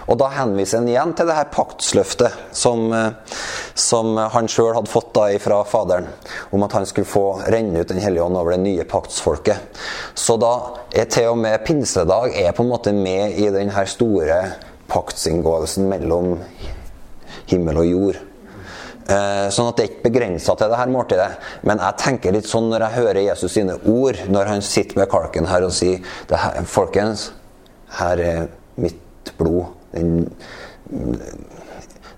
Og 0.10 0.20
da 0.22 0.30
henviser 0.34 0.82
han 0.82 0.89
igjen 0.89 1.13
til 1.18 1.30
det 1.30 1.38
her 1.38 1.50
paktsløftet 1.54 2.36
som, 2.56 2.86
eh, 2.94 3.38
som 3.74 4.18
han 4.18 4.50
sjøl 4.51 4.74
hadde 4.77 4.92
fått 4.92 5.13
da 5.15 5.27
fra 5.42 5.63
Faderen, 5.68 6.08
om 6.51 6.63
at 6.63 6.77
han 6.77 6.86
skulle 6.86 7.10
få 7.10 7.25
renne 7.51 7.82
ut 7.82 7.88
Den 7.88 8.01
hellige 8.01 8.24
ånd 8.24 8.38
over 8.38 8.51
det 8.51 8.63
nye 8.63 8.84
paktsfolket. 8.84 9.82
Så 10.13 10.38
da 10.42 10.54
er 10.94 11.06
til 11.06 11.32
og 11.32 11.38
med 11.38 11.65
pinsedag 11.65 12.36
er 12.36 12.51
på 12.51 12.63
en 12.63 12.72
måte 12.72 12.94
med 12.94 13.38
i 13.38 13.50
den 13.54 13.70
her 13.70 13.86
store 13.86 14.39
paktsinngåelsen 14.92 15.89
mellom 15.89 16.39
himmel 17.50 17.84
og 17.84 17.89
jord. 17.89 18.24
Eh, 19.06 19.48
sånn 19.54 19.68
at 19.70 19.77
det 19.77 19.84
er 19.84 19.89
ikke 19.92 20.08
begrensa 20.08 20.56
til 20.58 20.72
det 20.72 20.80
her 20.80 20.89
måltidet. 20.89 21.30
Men 21.68 21.82
jeg 21.84 22.01
tenker 22.01 22.34
litt 22.34 22.50
sånn 22.50 22.72
når 22.72 22.88
jeg 22.88 22.98
hører 22.98 23.22
Jesus 23.27 23.54
sine 23.54 23.77
ord, 23.92 24.18
når 24.34 24.50
han 24.50 24.65
sitter 24.65 25.01
med 25.01 25.12
kalken 25.12 25.50
her 25.50 25.65
og 25.68 25.74
sier 25.77 26.01
her, 26.32 26.62
Folkens, 26.70 27.27
her 28.00 28.22
er 28.24 28.48
mitt 28.82 29.34
blod, 29.38 29.75
den, 29.96 30.30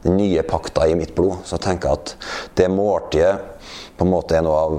den, 0.03 0.17
nye 0.17 0.43
pakta 0.43 0.87
i 0.87 0.95
mitt 0.95 1.15
blod, 1.15 1.43
så 1.45 1.59
tenker 1.61 1.89
jeg 1.89 1.99
at 1.99 2.31
det 2.59 2.69
måltidet 2.71 3.35
på 3.97 4.05
en 4.05 4.11
måte 4.11 4.37
er 4.37 4.45
noe 4.45 4.59
av 4.61 4.77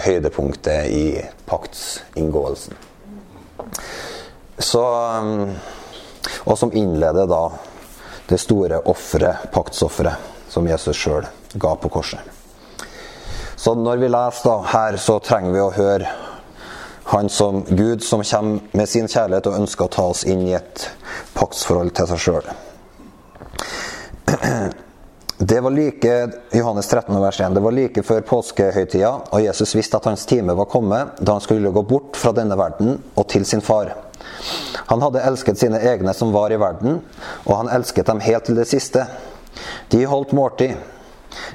høydepunktet 0.00 0.90
i 0.94 1.04
paktsinngåelsen. 1.48 2.76
Så 4.60 4.82
um, 4.84 5.54
Og 6.44 6.58
som 6.58 6.72
innleder 6.76 7.26
da 7.28 7.44
det 8.28 8.38
store 8.40 8.80
offeret, 8.88 9.50
paktsofferet, 9.52 10.28
som 10.48 10.66
Jesus 10.68 10.96
sjøl 10.96 11.26
ga 11.52 11.74
på 11.76 11.90
korset. 11.90 12.20
Så 13.60 13.74
når 13.74 14.00
vi 14.00 14.08
leser 14.08 14.46
da, 14.46 14.56
her, 14.72 14.96
så 14.96 15.18
trenger 15.20 15.52
vi 15.52 15.62
å 15.62 15.72
høre 15.74 16.12
han 17.10 17.28
som 17.28 17.64
Gud 17.68 18.04
som 18.04 18.22
kommer 18.22 18.60
med 18.72 18.88
sin 18.88 19.08
kjærlighet 19.08 19.46
og 19.50 19.56
ønsker 19.64 19.88
å 19.88 19.90
ta 19.90 20.04
oss 20.12 20.22
inn 20.30 20.44
i 20.46 20.52
et 20.54 20.84
paktsforhold 21.34 21.90
til 21.98 22.06
seg 22.06 22.20
sjøl. 22.22 22.46
Det 25.40 25.56
var 25.64 25.72
like 25.72 26.14
Johannes 26.52 26.86
13, 26.86 27.16
vers 27.20 27.40
1, 27.40 27.54
det 27.56 27.60
var 27.64 27.72
like 27.72 28.02
før 28.04 28.20
påskehøytida, 28.28 29.10
og 29.32 29.40
Jesus 29.40 29.72
visste 29.72 29.96
at 29.96 30.04
hans 30.04 30.26
time 30.28 30.52
var 30.52 30.68
kommet 30.68 31.16
da 31.16 31.32
han 31.38 31.40
skulle 31.40 31.72
gå 31.72 31.82
bort 31.88 32.18
fra 32.20 32.34
denne 32.36 32.58
verden 32.60 32.98
og 33.16 33.24
til 33.32 33.46
sin 33.48 33.64
far. 33.64 33.94
Han 34.92 35.00
hadde 35.00 35.24
elsket 35.24 35.58
sine 35.58 35.80
egne 35.80 36.12
som 36.14 36.34
var 36.36 36.52
i 36.52 36.60
verden, 36.60 37.00
og 37.48 37.54
han 37.56 37.72
elsket 37.72 38.12
dem 38.12 38.20
helt 38.20 38.50
til 38.50 38.60
det 38.60 38.68
siste. 38.68 39.06
De 39.88 40.04
holdt 40.12 40.36
måltid. 40.36 40.76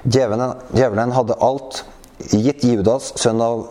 Djevelen, 0.01 0.57
djevelen 0.73 1.13
hadde 1.13 1.37
alt 1.45 1.83
gitt 2.19 2.63
Judas, 2.63 3.11
sønn 3.19 3.41
av 3.43 3.67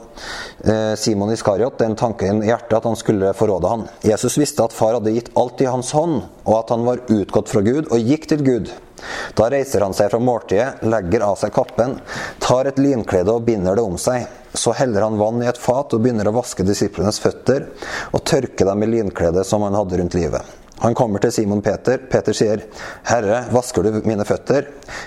eh, 0.65 0.95
Simon 1.01 1.33
Iskariot, 1.33 1.79
den 1.79 1.97
tanken 1.97 2.43
i 2.45 2.51
hjertet 2.51 2.79
at 2.79 2.89
han 2.89 2.99
skulle 2.99 3.33
forråde 3.37 3.71
han. 3.71 3.85
Jesus 4.05 4.39
visste 4.39 4.65
at 4.67 4.77
far 4.77 4.99
hadde 4.99 5.15
gitt 5.15 5.33
alt 5.39 5.63
i 5.65 5.69
hans 5.71 5.93
hånd, 5.97 6.23
og 6.45 6.57
at 6.59 6.73
han 6.75 6.87
var 6.87 7.05
utgått 7.09 7.53
fra 7.53 7.65
Gud 7.65 7.89
og 7.89 8.11
gikk 8.13 8.29
til 8.31 8.45
Gud. 8.47 8.73
Da 9.37 9.51
reiser 9.53 9.85
han 9.85 9.95
seg 9.97 10.11
fra 10.13 10.21
måltidet, 10.23 10.85
legger 10.87 11.27
av 11.27 11.37
seg 11.41 11.53
kappen, 11.55 11.99
tar 12.41 12.71
et 12.71 12.81
linklede 12.81 13.33
og 13.35 13.45
binder 13.49 13.77
det 13.77 13.85
om 13.85 13.99
seg. 14.01 14.27
Så 14.55 14.73
heller 14.79 15.03
han 15.03 15.19
vann 15.19 15.43
i 15.43 15.49
et 15.51 15.59
fat 15.59 15.93
og 15.97 16.05
begynner 16.05 16.31
å 16.31 16.37
vaske 16.37 16.67
disiplenes 16.67 17.19
føtter 17.21 17.67
og 18.15 18.23
tørke 18.23 18.67
dem 18.69 18.87
i 18.87 18.93
linkledet 18.93 19.47
som 19.49 19.67
han 19.67 19.77
hadde 19.77 19.99
rundt 19.99 20.17
livet. 20.17 20.64
Han 20.83 20.95
kommer 20.95 21.23
til 21.23 21.33
Simon 21.33 21.63
Peter. 21.63 21.99
Peter 22.11 22.33
sier, 22.33 22.65
'Herre, 23.07 23.45
vasker 23.53 23.83
du 23.83 24.01
mine 24.05 24.25
føtter?' 24.25 24.67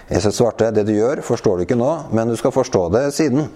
Jesus 0.10 0.36
svarte, 0.36 0.72
'Det 0.72 0.86
du 0.86 0.94
gjør, 0.94 1.22
forstår 1.22 1.58
du 1.58 1.66
ikke 1.66 1.78
nå, 1.78 2.10
men 2.12 2.28
du 2.28 2.36
skal 2.36 2.52
forstå 2.52 2.90
det 2.92 3.14
siden.' 3.14 3.50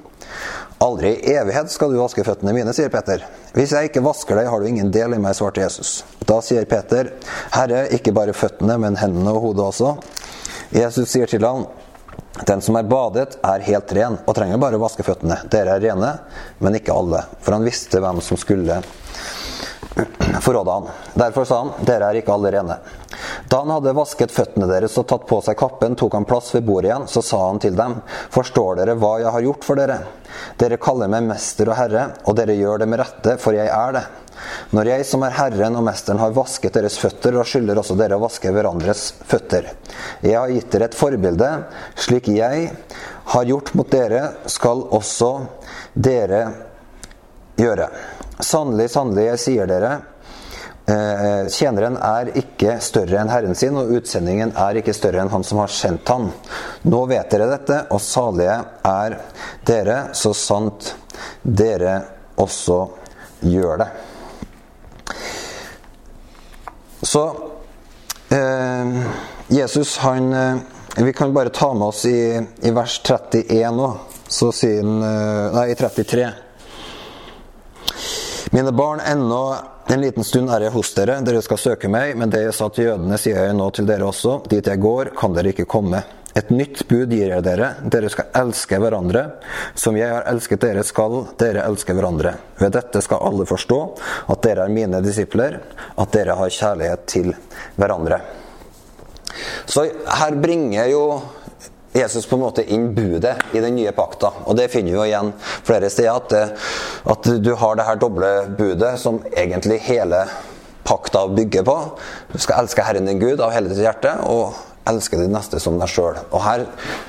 'Aldri 0.82 1.14
i 1.14 1.36
evighet 1.38 1.72
skal 1.72 1.92
du 1.92 2.00
vaske 2.02 2.24
føttene 2.24 2.54
mine', 2.54 2.74
sier 2.74 2.90
Peter. 2.90 3.24
'Hvis 3.54 3.72
jeg 3.72 3.90
ikke 3.90 4.04
vasker 4.04 4.36
deg, 4.36 4.48
har 4.48 4.60
du 4.60 4.66
ingen 4.66 4.92
del 4.92 5.14
i 5.14 5.18
meg', 5.18 5.36
svarte 5.36 5.62
Jesus. 5.62 6.04
Da 6.26 6.42
sier 6.42 6.66
Peter, 6.66 7.14
'Herre, 7.52 7.88
ikke 7.90 8.14
bare 8.14 8.34
føttene, 8.34 8.78
men 8.78 8.96
hendene 8.96 9.32
og 9.32 9.42
hodet 9.42 9.66
også.' 9.66 9.98
Jesus 10.72 11.10
sier 11.10 11.28
til 11.28 11.46
ham, 11.46 11.68
'Den 12.46 12.62
som 12.62 12.76
er 12.76 12.84
badet, 12.84 13.38
er 13.44 13.60
helt 13.60 13.94
ren 13.94 14.20
og 14.26 14.36
trenger 14.36 14.58
bare 14.58 14.76
å 14.76 14.84
vaske 14.84 15.04
føttene.' 15.04 15.50
'Dere 15.50 15.76
er 15.76 15.80
rene, 15.80 16.20
men 16.60 16.76
ikke 16.76 16.94
alle.' 16.94 17.26
For 17.42 17.54
han 17.54 17.64
visste 17.64 18.00
hvem 18.00 18.22
som 18.22 18.38
skulle 18.38 18.82
forråda 20.42 20.72
han. 20.72 20.88
Derfor 21.14 21.46
sa 21.46 21.58
han, 21.58 21.72
dere 21.86 22.10
er 22.10 22.20
ikke 22.22 22.34
alle 22.34 22.52
rene. 22.52 22.78
Da 23.50 23.60
han 23.62 23.74
hadde 23.74 23.94
vasket 23.94 24.32
føttene 24.32 24.70
deres 24.70 24.96
og 24.98 25.08
tatt 25.10 25.28
på 25.30 25.42
seg 25.44 25.58
kappen, 25.60 25.98
tok 26.00 26.16
han 26.16 26.28
plass 26.30 26.54
ved 26.56 26.66
bordet 26.68 26.90
igjen. 26.90 27.08
Så 27.12 27.24
sa 27.26 27.44
han 27.48 27.60
til 27.62 27.76
dem, 27.78 28.00
forstår 28.32 28.80
dere 28.80 28.96
hva 29.00 29.18
jeg 29.22 29.36
har 29.36 29.46
gjort 29.46 29.68
for 29.68 29.82
dere? 29.82 30.00
Dere 30.58 30.80
kaller 30.82 31.12
meg 31.12 31.28
mester 31.28 31.70
og 31.70 31.78
herre, 31.78 32.08
og 32.26 32.38
dere 32.40 32.56
gjør 32.56 32.82
det 32.82 32.90
med 32.90 33.02
rette, 33.04 33.36
for 33.42 33.58
jeg 33.58 33.68
er 33.68 33.98
det. 33.98 34.06
Når 34.74 34.90
jeg 34.90 35.06
som 35.06 35.24
er 35.28 35.36
Herren 35.38 35.76
og 35.78 35.84
Mesteren 35.86 36.22
har 36.22 36.34
vasket 36.34 36.74
deres 36.74 36.98
føtter, 36.98 37.36
da 37.36 37.44
skylder 37.46 37.78
også 37.78 37.98
dere 38.00 38.18
å 38.18 38.24
vaske 38.24 38.50
hverandres 38.56 39.04
føtter. 39.28 39.70
Jeg 40.24 40.40
har 40.40 40.50
gitt 40.50 40.72
dere 40.74 40.88
et 40.90 40.98
forbilde. 40.98 41.52
Slik 42.00 42.32
jeg 42.34 42.72
har 43.36 43.52
gjort 43.52 43.74
mot 43.78 43.92
dere, 43.92 44.24
skal 44.50 44.88
også 44.98 45.32
dere 45.94 46.42
gjøre. 47.60 47.92
Sannelig, 48.42 48.90
sannelig, 48.90 49.26
jeg 49.28 49.42
sier 49.44 49.70
dere, 49.70 49.92
eh, 50.90 51.48
tjeneren 51.54 51.98
er 52.02 52.32
ikke 52.42 52.80
større 52.82 53.22
enn 53.22 53.30
herren 53.30 53.56
sin, 53.56 53.78
og 53.78 53.92
utsendingen 53.98 54.54
er 54.58 54.80
ikke 54.82 54.96
større 54.98 55.22
enn 55.22 55.34
han 55.34 55.46
som 55.46 55.62
har 55.62 55.74
sendt 55.74 56.10
han. 56.10 56.32
Nå 56.90 57.04
vet 57.12 57.30
dere 57.30 57.50
dette, 57.52 57.84
og 57.94 58.02
salige 58.02 58.58
er 58.88 59.20
dere, 59.68 60.00
så 60.18 60.34
sant 60.34 60.96
dere 61.44 62.00
også 62.42 62.82
gjør 63.46 63.84
det. 63.84 63.92
Så 67.02 67.24
eh, 68.30 69.02
Jesus, 69.48 69.98
han 69.98 70.34
eh, 70.34 70.56
Vi 70.98 71.14
kan 71.14 71.34
bare 71.34 71.50
ta 71.50 71.74
med 71.74 71.88
oss 71.88 72.06
i, 72.06 72.42
i 72.62 72.72
vers 72.72 73.02
31 73.04 73.72
nå. 73.76 73.90
Så 74.28 74.52
sier 74.54 74.84
han 74.84 75.02
eh, 75.04 75.56
Nei, 75.56 75.66
i 75.72 75.76
33. 75.76 76.30
Mine 78.54 78.72
barn, 78.72 79.00
ennå 79.00 79.56
en 79.88 80.02
liten 80.02 80.26
stund 80.28 80.50
er 80.52 80.66
jeg 80.66 80.74
hos 80.74 80.90
dere. 80.92 81.22
Dere 81.24 81.40
skal 81.40 81.60
søke 81.62 81.88
meg, 81.88 82.18
men 82.20 82.28
det 82.34 82.42
jeg 82.44 82.56
sa 82.58 82.66
til 82.68 82.90
jødene, 82.90 83.16
sier 83.16 83.46
jeg 83.46 83.56
nå 83.56 83.70
til 83.72 83.88
dere 83.88 84.10
også. 84.10 84.42
Dit 84.52 84.68
jeg 84.68 84.82
går, 84.84 85.14
kan 85.16 85.32
dere 85.38 85.54
ikke 85.54 85.70
komme. 85.72 86.02
Et 86.36 86.52
nytt 86.52 86.82
bud 86.90 87.16
gir 87.16 87.32
jeg 87.32 87.46
dere. 87.48 87.70
Dere 87.88 88.12
skal 88.12 88.28
elske 88.42 88.76
hverandre. 88.84 89.24
Som 89.80 89.96
jeg 89.96 90.12
har 90.12 90.28
elsket 90.28 90.66
dere, 90.66 90.84
skal 90.84 91.16
dere 91.40 91.64
elske 91.64 91.96
hverandre. 91.96 92.36
Ved 92.60 92.76
dette 92.76 93.00
skal 93.08 93.24
alle 93.30 93.48
forstå 93.48 93.80
at 94.36 94.44
dere 94.44 94.68
er 94.68 94.76
mine 94.76 95.00
disipler, 95.06 95.62
at 95.96 96.12
dere 96.12 96.36
har 96.36 96.52
kjærlighet 96.52 97.08
til 97.08 97.32
hverandre. 97.80 98.20
Så 99.64 99.88
her 99.88 100.36
bringer 100.44 100.92
jo 100.92 101.06
Jesus 101.94 102.26
på 102.26 102.38
en 102.38 102.46
måte 102.46 102.64
inn 102.64 102.94
budet 102.96 103.36
i 103.52 103.60
den 103.60 103.76
nye 103.76 103.92
pakta. 103.92 104.32
Og 104.48 104.56
det 104.56 104.70
finner 104.72 104.94
vi 104.94 104.98
jo 104.98 105.08
igjen 105.10 105.34
flere 105.42 105.90
steder. 105.92 106.16
At, 106.16 106.30
det, 106.32 106.44
at 107.12 107.30
du 107.44 107.52
har 107.60 107.76
det 107.76 107.88
her 107.88 108.00
doble 108.00 108.32
budet 108.58 108.96
som 109.02 109.20
egentlig 109.36 109.82
hele 109.90 110.24
pakta 110.88 111.28
bygger 111.28 111.66
på. 111.68 111.78
Du 112.32 112.40
skal 112.40 112.64
elske 112.64 112.86
Herren 112.86 113.10
din 113.10 113.20
Gud 113.20 113.42
av 113.44 113.52
hele 113.56 113.72
ditt 113.72 113.84
hjerte 113.84 114.16
og 114.30 114.56
elske 114.90 115.20
din 115.20 115.34
neste 115.34 115.60
som 115.62 115.78
deg 115.80 115.92
sjøl. 115.92 116.18
Og 116.32 116.42
her 116.42 116.64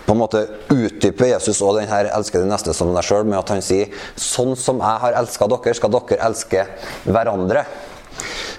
på 0.07 0.15
en 0.15 0.21
måte 0.21 0.43
utdyper 0.73 1.31
Jesus 1.33 1.63
òg 1.65 1.79
den 1.81 1.89
her 1.89 2.11
'elske 2.13 2.39
din 2.39 2.53
neste 2.53 2.75
som 2.75 2.93
deg 2.95 3.05
sjøl' 3.05 3.25
med 3.25 3.39
at 3.39 3.49
han 3.49 3.63
sier 3.63 3.89
'sånn 4.17 4.57
som 4.57 4.79
jeg 4.79 5.01
har 5.01 5.13
elska 5.13 5.49
dere, 5.49 5.75
skal 5.75 5.91
dere 5.91 6.21
elske 6.21 6.67
hverandre'. 7.07 7.65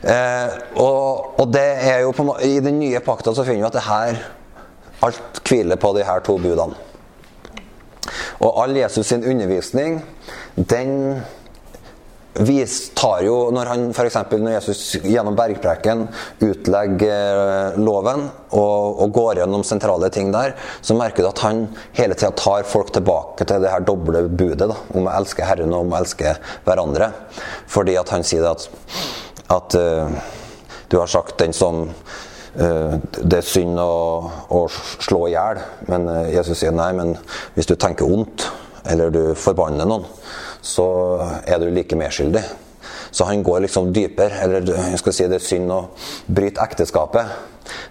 Eh, 0.03 0.49
og, 0.75 1.39
og, 1.39 1.51
det 1.53 1.77
er 1.79 1.99
jo 2.01 2.11
på, 2.11 2.25
I 2.41 2.59
den 2.59 2.79
nye 2.79 2.99
pakta 2.99 3.33
så 3.35 3.45
finner 3.45 3.61
vi 3.61 3.67
at 3.67 3.73
det 3.73 3.87
her 3.87 4.17
Alt 5.03 5.43
hviler 5.43 5.79
på 5.79 5.93
de 5.97 6.07
her 6.07 6.23
to 6.25 6.37
budene. 6.41 6.75
Og 8.43 8.59
all 8.63 8.75
Jesus 8.75 9.07
sin 9.07 9.23
undervisning, 9.23 10.01
den 10.55 11.21
vis, 12.33 12.89
tar 12.97 13.21
jo 13.21 13.35
Når 13.53 13.69
han 13.69 13.83
f.eks. 13.93 14.17
når 14.31 14.55
Jesus 14.55 14.81
gjennom 15.03 15.35
bergpreken 15.37 16.07
utlegger 16.41 17.41
eh, 17.43 17.77
loven 17.77 18.25
og, 18.49 18.99
og, 19.03 19.11
går 19.13 19.43
gjennom 19.43 19.65
sentrale 19.67 20.09
ting 20.13 20.31
der, 20.33 20.55
så 20.81 20.97
merker 20.97 21.23
du 21.23 21.29
at 21.29 21.43
han 21.45 21.65
hele 21.97 22.17
tida 22.17 22.31
tar 22.37 22.65
folk 22.67 22.93
tilbake 22.95 23.45
til 23.45 23.61
det 23.63 23.71
her 23.71 23.85
doble 23.85 24.25
budet 24.29 24.69
da, 24.71 24.79
om 24.97 25.07
å 25.07 25.13
elske 25.13 25.45
Herren 25.45 25.73
og 25.73 25.85
om 25.85 25.93
å 25.93 26.01
elske 26.01 26.35
hverandre. 26.65 27.11
Fordi 27.69 27.97
at 28.01 28.13
han 28.13 28.25
sier 28.25 28.49
at, 28.49 28.65
at 29.53 29.77
uh, 29.77 30.33
du 30.89 30.99
har 30.99 31.09
sagt 31.11 31.37
den 31.41 31.53
som 31.53 31.85
det 32.53 33.39
er 33.39 33.45
synd 33.47 33.79
å, 33.81 33.93
å 34.53 34.65
slå 34.71 35.25
i 35.27 35.33
hjel, 35.33 35.61
men 35.89 36.09
eh, 36.11 36.33
Jesus 36.35 36.59
sier 36.61 36.75
nei. 36.75 36.91
Men 36.97 37.15
hvis 37.55 37.69
du 37.69 37.75
tenker 37.79 38.09
ondt, 38.09 38.45
eller 38.89 39.13
du 39.13 39.23
forbanner 39.39 39.87
noen, 39.89 40.05
så 40.63 40.85
er 41.47 41.59
du 41.59 41.71
like 41.73 41.97
medskyldig. 41.97 42.43
Så 43.13 43.27
han 43.29 43.43
går 43.45 43.65
liksom 43.65 43.91
dypere. 43.93 44.41
Eller 44.45 44.65
jeg 44.65 45.01
skal 45.01 45.15
si 45.15 45.27
det 45.29 45.39
er 45.39 45.45
synd 45.45 45.73
å 45.73 45.81
bryte 46.25 46.63
ekteskapet. 46.63 47.33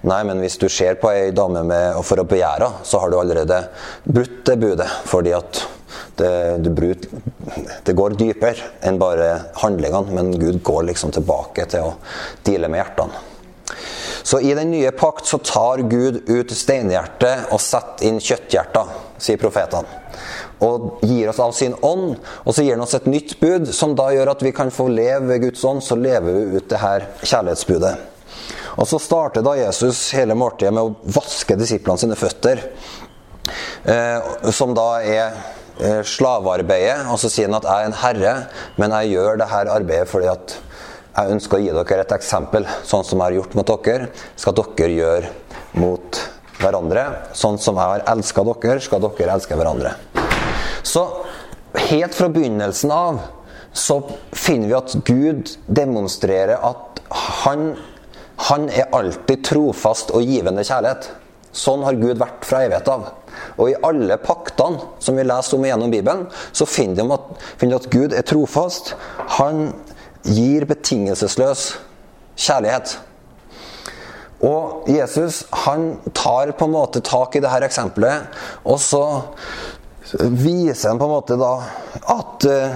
Nei, 0.09 0.21
men 0.28 0.40
hvis 0.42 0.59
du 0.61 0.66
ser 0.73 0.99
på 1.00 1.11
ei 1.12 1.31
dame 1.35 1.62
med, 1.66 2.00
for 2.07 2.21
å 2.21 2.26
begjære, 2.28 2.69
så 2.87 3.02
har 3.02 3.12
du 3.12 3.19
allerede 3.21 3.61
brutt 4.04 4.42
det 4.49 4.59
budet. 4.61 4.88
Fordi 5.09 5.35
at 5.37 5.62
det, 6.19 6.73
brut, 6.75 7.07
det, 7.87 7.95
går 7.97 8.16
dypere 8.19 8.73
enn 8.85 8.99
bare 9.00 9.31
handlingene, 9.62 10.12
men 10.16 10.33
Gud 10.40 10.61
går 10.64 10.88
liksom 10.90 11.14
tilbake 11.14 11.66
til 11.73 11.92
å 11.92 11.95
deale 12.45 12.71
med 12.73 12.83
hjertene. 12.83 13.28
Så 14.23 14.41
i 14.41 14.55
den 14.55 14.71
nye 14.71 14.91
pakt 14.95 15.26
så 15.26 15.38
tar 15.38 15.83
Gud 15.91 16.23
ut 16.29 16.55
steinhjertet 16.55 17.52
og 17.52 17.61
setter 17.62 18.07
inn 18.09 18.21
kjøtthjerter, 18.23 18.95
sier 19.23 19.41
profetene. 19.41 20.00
Og 20.62 21.02
gir 21.02 21.33
oss 21.33 21.41
av 21.43 21.55
sin 21.57 21.75
ånd, 21.83 22.21
og 22.45 22.55
så 22.55 22.62
gir 22.62 22.76
han 22.76 22.85
oss 22.85 22.95
et 22.95 23.09
nytt 23.11 23.35
bud, 23.41 23.67
som 23.75 23.97
da 23.99 24.12
gjør 24.14 24.31
at 24.37 24.45
vi 24.47 24.55
kan 24.55 24.71
få 24.71 24.87
leve 24.93 25.26
ved 25.33 25.49
Guds 25.49 25.64
ånd. 25.67 25.83
Så 25.83 25.99
lever 25.99 26.29
vi 26.31 26.59
ut 26.61 26.69
det 26.71 26.83
her 26.83 27.09
kjærlighetsbudet. 27.23 27.95
Og 28.81 28.87
så 28.88 29.00
starter 29.02 29.45
da 29.45 29.57
Jesus 29.59 30.12
hele 30.17 30.37
måltidet 30.38 30.73
med 30.75 30.87
å 30.87 31.12
vaske 31.19 31.59
disiplene 31.59 32.00
sine 32.00 32.17
føtter. 32.17 32.62
Eh, 33.85 34.50
som 34.55 34.73
da 34.76 34.87
er 35.02 35.35
eh, 35.83 36.00
slavearbeidet. 36.07 37.09
Og 37.11 37.19
så 37.21 37.31
sier 37.33 37.50
han 37.50 37.59
at 37.59 37.67
jeg 37.69 37.83
er 37.83 37.91
en 37.91 38.00
herre, 38.05 38.35
men 38.79 38.95
jeg 39.00 39.17
gjør 39.17 39.43
det 39.43 39.50
her 39.50 39.73
arbeidet 39.75 40.11
fordi 40.12 40.31
at 40.33 40.57
jeg 41.12 41.35
ønsker 41.35 41.59
å 41.59 41.62
gi 41.62 41.73
dere 41.76 42.04
et 42.07 42.14
eksempel. 42.16 42.66
Sånn 42.88 43.04
som 43.04 43.21
jeg 43.21 43.26
har 43.26 43.38
gjort 43.40 43.57
mot 43.59 43.73
dere, 43.85 44.09
skal 44.40 44.57
dere 44.57 44.97
gjøre 44.97 45.33
mot 45.83 46.21
hverandre. 46.62 47.04
Sånn 47.37 47.59
som 47.61 47.78
jeg 47.81 47.95
har 47.95 48.07
elska 48.14 48.45
dere, 48.49 48.81
skal 48.81 49.04
dere 49.04 49.37
elske 49.37 49.59
hverandre. 49.59 49.95
Så 50.83 51.04
helt 51.88 52.16
fra 52.16 52.31
begynnelsen 52.33 52.92
av 52.95 53.23
så 53.73 54.02
finner 54.37 54.69
vi 54.69 54.76
at 54.76 54.95
Gud 55.09 55.52
demonstrerer 55.66 56.61
at 56.61 57.00
han, 57.45 57.75
han 58.49 58.69
er 58.69 58.92
alltid 58.92 59.45
trofast 59.49 60.12
og 60.16 60.25
givende 60.28 60.64
kjærlighet. 60.64 61.09
Sånn 61.52 61.85
har 61.85 61.97
Gud 62.00 62.21
vært 62.21 62.45
fra 62.49 62.62
evighet 62.64 62.88
av. 62.88 63.09
Og 63.61 63.73
i 63.73 63.78
alle 63.85 64.16
paktene 64.21 64.81
som 65.02 65.16
vi 65.16 65.25
leser 65.25 65.57
om 65.59 65.64
gjennom 65.69 65.92
Bibelen, 65.92 66.26
så 66.52 66.69
finner 66.69 67.04
vi 67.04 67.16
at, 67.16 67.73
at 67.81 67.88
Gud 67.92 68.16
er 68.16 68.25
trofast. 68.28 68.95
Han 69.38 69.73
gir 70.26 70.67
betingelsesløs 70.69 71.73
kjærlighet. 72.38 72.97
Og 74.43 74.88
Jesus 74.91 75.45
han 75.64 75.97
tar 76.14 76.50
på 76.59 76.67
en 76.67 76.75
måte 76.75 77.02
tak 77.07 77.37
i 77.38 77.43
dette 77.43 77.69
eksempelet, 77.69 78.26
og 78.67 78.81
så 78.83 79.05
viser 80.19 80.91
han 80.91 81.00
på 81.00 81.07
en 81.07 81.14
måte 81.14 81.38
da 81.41 81.52
at 82.11 82.47
uh, 82.50 82.75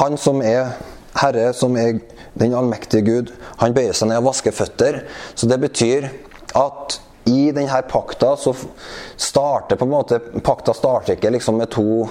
han 0.00 0.16
som 0.20 0.42
er 0.46 0.76
Herre, 1.18 1.50
som 1.56 1.74
er 1.76 1.98
den 2.38 2.54
allmektige 2.54 3.02
Gud, 3.02 3.32
han 3.58 3.74
bøyer 3.74 3.96
seg 3.96 4.12
ned 4.12 4.20
og 4.22 4.28
vasker 4.30 4.54
føtter. 4.54 5.02
Så 5.34 5.48
det 5.50 5.58
betyr 5.60 6.06
at 6.56 7.00
i 7.28 7.50
denne 7.54 7.82
pakta 7.90 8.36
så 8.38 8.54
starter 9.20 9.76
på 9.76 9.86
en 9.86 9.92
måte 9.92 10.20
Pakta 10.42 10.72
starter 10.74 11.18
ikke 11.18 11.32
liksom 11.34 11.58
med 11.60 11.70
to 11.74 12.06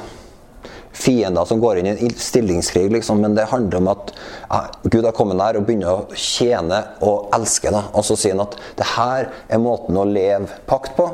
fiender 0.91 1.45
som 1.45 1.61
går 1.61 1.79
inn 1.79 1.89
i 1.91 1.93
en 1.93 2.15
stillingskrig, 2.17 2.89
liksom, 2.91 3.21
men 3.21 3.35
det 3.37 3.47
handler 3.51 3.77
om 3.77 3.91
at 3.91 4.11
ja, 4.49 4.61
Gud 4.83 5.05
har 5.05 5.15
kommet 5.15 5.37
nær 5.39 5.59
og 5.59 5.67
begynner 5.67 5.93
å 5.93 6.17
tjene 6.17 6.81
og 7.05 7.29
elske. 7.35 7.71
Da. 7.73 7.85
Og 7.93 8.05
så 8.07 8.17
sier 8.19 8.35
han 8.35 8.45
at 8.47 8.57
det 8.79 8.89
her 8.95 9.29
er 9.47 9.63
måten 9.63 9.99
å 9.99 10.07
leve 10.07 10.59
pakt 10.69 10.95
på. 10.97 11.07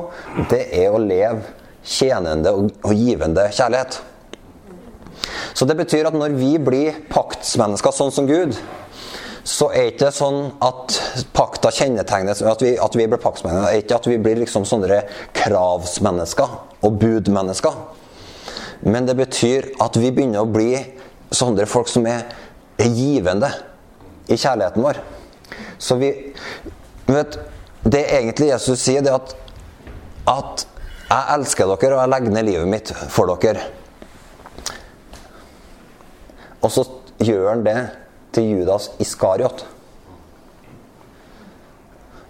Det 0.50 0.64
er 0.74 0.94
å 0.94 1.02
leve 1.02 1.44
tjenende 1.86 2.54
og, 2.56 2.72
og 2.82 2.96
givende 2.96 3.46
kjærlighet. 3.54 4.00
Så 5.56 5.68
det 5.68 5.76
betyr 5.78 6.08
at 6.08 6.16
når 6.16 6.34
vi 6.36 6.56
blir 6.60 6.98
paktsmennesker 7.12 7.94
sånn 7.94 8.12
som 8.14 8.26
Gud, 8.28 8.56
så 9.46 9.68
er 9.70 9.92
ikke 9.92 10.08
det 10.08 10.16
sånn 10.16 10.40
at 10.64 10.96
pakta 11.36 11.70
kjennetegnes 11.70 12.42
at 12.42 12.62
vi, 12.64 12.72
at 12.82 12.96
vi 12.98 13.06
blir 13.06 13.22
paktsmennesker. 13.22 13.68
Det 13.68 13.76
er 13.76 13.84
ikke 13.84 14.00
at 14.00 14.08
vi 14.10 14.18
blir 14.22 14.40
liksom 14.42 14.66
sånne 14.66 15.04
kravsmennesker 15.38 16.56
og 16.82 16.98
budmennesker. 16.98 17.78
Men 18.80 19.06
det 19.08 19.16
betyr 19.18 19.70
at 19.82 19.96
vi 19.96 20.12
begynner 20.12 20.44
å 20.44 20.50
bli 20.50 20.74
sånne 21.34 21.66
folk 21.68 21.88
som 21.90 22.06
er, 22.10 22.26
er 22.78 22.92
givende 22.92 23.50
i 24.28 24.36
kjærligheten 24.36 24.84
vår. 24.84 25.00
Så 25.78 25.98
vi 26.00 26.12
vet, 27.06 27.38
Det 27.86 28.02
egentlig 28.10 28.48
Jesus 28.48 28.80
sier, 28.82 29.02
det 29.02 29.12
er 29.12 29.20
at, 29.20 29.34
at 30.26 30.64
jeg 31.06 31.26
elsker 31.36 31.68
dere, 31.70 31.94
og 31.94 32.00
jeg 32.00 32.10
legger 32.10 32.32
ned 32.34 32.46
livet 32.48 32.70
mitt 32.70 32.90
for 33.14 33.30
dere. 33.30 33.62
Og 36.66 36.72
så 36.74 36.82
gjør 37.22 37.52
han 37.52 37.62
det 37.62 37.76
til 38.34 38.48
Judas 38.56 38.88
Iskariot. 38.98 39.62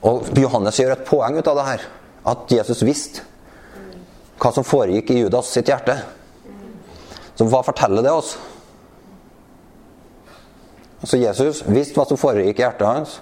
Og 0.05 0.29
Johannes 0.37 0.77
gjør 0.77 0.93
et 0.93 1.07
poeng 1.09 1.39
ut 1.39 1.49
av 1.49 1.57
det 1.57 1.67
her. 1.71 1.87
At 2.29 2.53
Jesus 2.53 2.85
visste 2.85 3.25
hva 4.37 4.53
som 4.53 4.67
foregikk 4.67 5.15
i 5.15 5.23
Judas 5.23 5.49
sitt 5.57 5.71
hjerte. 5.73 5.97
Så 7.37 7.47
hva 7.51 7.63
forteller 7.65 8.05
det 8.05 8.13
oss? 8.13 8.37
Så 11.05 11.21
Jesus 11.21 11.63
visste 11.69 11.99
hva 11.99 12.07
som 12.09 12.19
foregikk 12.19 12.59
i 12.59 12.65
hjertet 12.65 12.89
hans, 12.89 13.19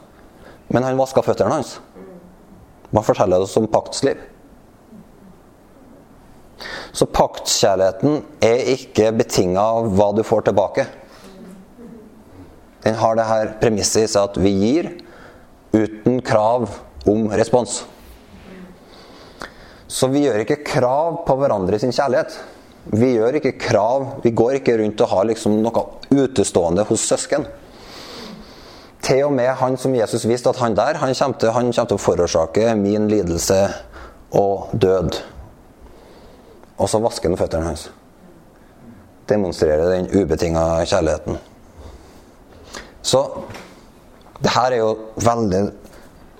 men 0.71 0.87
han 0.87 0.99
vaska 0.99 1.25
føttene 1.27 1.57
hans. 1.59 1.77
Hva 2.95 3.03
forteller 3.03 3.43
det 3.43 3.49
oss 3.49 3.59
om 3.59 3.67
paktsliv? 3.71 4.21
Så 6.95 7.09
paktskjærligheten 7.11 8.21
er 8.45 8.71
ikke 8.77 9.11
betinga 9.19 9.63
av 9.79 9.89
hva 9.99 10.13
du 10.15 10.23
får 10.27 10.47
tilbake. 10.47 10.87
Den 12.85 12.95
har 13.01 13.19
det 13.19 13.27
her 13.27 13.53
premisset 13.59 14.05
i 14.05 14.13
seg 14.13 14.31
at 14.31 14.39
vi 14.39 14.53
gir 14.55 14.91
uten 15.75 16.21
krav 16.23 16.69
om 17.11 17.27
respons. 17.35 17.81
Så 19.91 20.07
vi 20.13 20.25
gjør 20.25 20.45
ikke 20.45 20.63
krav 20.67 21.25
på 21.27 21.37
hverandre 21.41 21.81
sin 21.83 21.93
kjærlighet. 21.95 22.37
Vi 22.93 23.15
gjør 23.15 23.39
ikke 23.39 23.57
krav. 23.59 24.07
Vi 24.25 24.35
går 24.37 24.59
ikke 24.61 24.77
rundt 24.81 25.01
og 25.05 25.13
har 25.13 25.29
liksom 25.31 25.57
noe 25.65 25.85
utestående 26.13 26.85
hos 26.89 27.07
søsken. 27.09 27.47
Til 29.05 29.27
og 29.27 29.35
med 29.37 29.51
han 29.61 29.77
som 29.81 29.95
Jesus 29.97 30.25
visste 30.29 30.49
at 30.53 30.61
han 30.63 30.77
der, 30.77 31.01
han 31.01 31.13
kommer 31.17 31.39
til, 31.41 31.53
han 31.53 31.73
til 31.73 31.97
å 31.97 32.01
forårsake 32.01 32.71
min 32.81 33.09
lidelse 33.11 33.59
og 34.37 34.73
død. 34.73 35.19
Og 36.81 36.89
så 36.91 37.01
vasker 37.05 37.29
han 37.29 37.39
føttene 37.39 37.69
hans. 37.69 37.89
Demonstrerer 39.29 39.93
den 39.93 40.09
ubetinga 40.13 40.85
kjærligheten. 40.89 41.37
Så 43.05 43.21
det 44.41 44.53
her 44.53 44.73
er 44.73 44.81
jo 44.81 44.95
veldig 45.21 45.63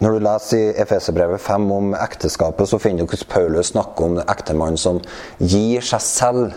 når 0.03 0.17
du 0.17 0.25
leser 0.25 0.59
i 0.59 0.75
Efeserbrevet 0.83 1.41
5 1.41 1.71
om 1.73 1.95
ekteskapet, 1.95 2.69
så 2.69 2.81
finner 2.83 3.05
du 3.05 3.13
hvordan 3.13 3.31
Paulus 3.31 3.71
snakker 3.73 4.09
om 4.09 4.21
ektemannen 4.23 4.81
som 4.81 5.01
gir 5.39 5.85
seg 5.87 6.03
selv 6.03 6.57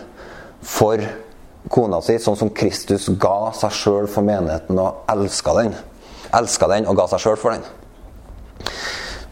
for 0.66 1.02
kona 1.70 2.00
si, 2.02 2.16
sånn 2.18 2.38
som 2.38 2.50
Kristus 2.54 3.08
ga 3.20 3.52
seg 3.56 3.74
sjøl 3.76 4.08
for 4.10 4.26
menigheten 4.26 4.80
og 4.82 5.04
elska 5.12 5.54
den. 5.60 5.76
Elska 6.34 6.68
den 6.72 6.88
og 6.90 6.98
ga 6.98 7.06
seg 7.12 7.22
sjøl 7.24 7.38
for 7.40 7.54
den. 7.54 7.66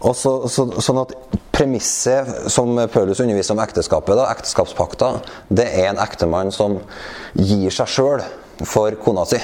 Og 0.07 0.15
så, 0.15 0.37
så, 0.53 0.69
sånn 0.85 1.03
at 1.03 1.15
Premisset 1.57 2.51
som 2.53 2.77
Paulus 2.93 3.23
underviser 3.25 3.57
om 3.57 3.63
ekteskapet, 3.65 4.13
da, 4.19 4.29
ekteskapspakta, 4.35 5.15
det 5.49 5.65
er 5.73 5.91
en 5.91 6.03
ektemann 6.05 6.53
som 6.53 6.79
gir 7.33 7.73
seg 7.73 7.89
sjøl 7.89 8.27
for 8.69 8.97
kona 9.01 9.25
si. 9.29 9.41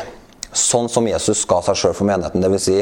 Sånn 0.52 0.88
som 0.92 1.06
Jesus 1.08 1.46
ga 1.48 1.62
seg 1.64 1.78
sjøl 1.80 1.94
for 1.96 2.08
menigheten. 2.08 2.44
Dvs. 2.44 2.66
Si, 2.66 2.78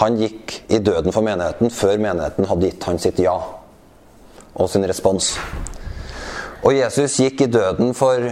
han 0.00 0.18
gikk 0.20 0.60
i 0.72 0.80
døden 0.80 1.12
for 1.12 1.26
menigheten 1.26 1.72
før 1.74 2.00
menigheten 2.00 2.48
hadde 2.48 2.70
gitt 2.70 2.86
han 2.88 3.00
sitt 3.02 3.20
ja 3.22 3.36
og 4.60 4.68
sin 4.68 4.84
respons. 4.88 5.34
Og 6.66 6.74
Jesus 6.76 7.16
gikk 7.22 7.46
i 7.46 7.50
døden 7.52 7.94
for, 7.96 8.24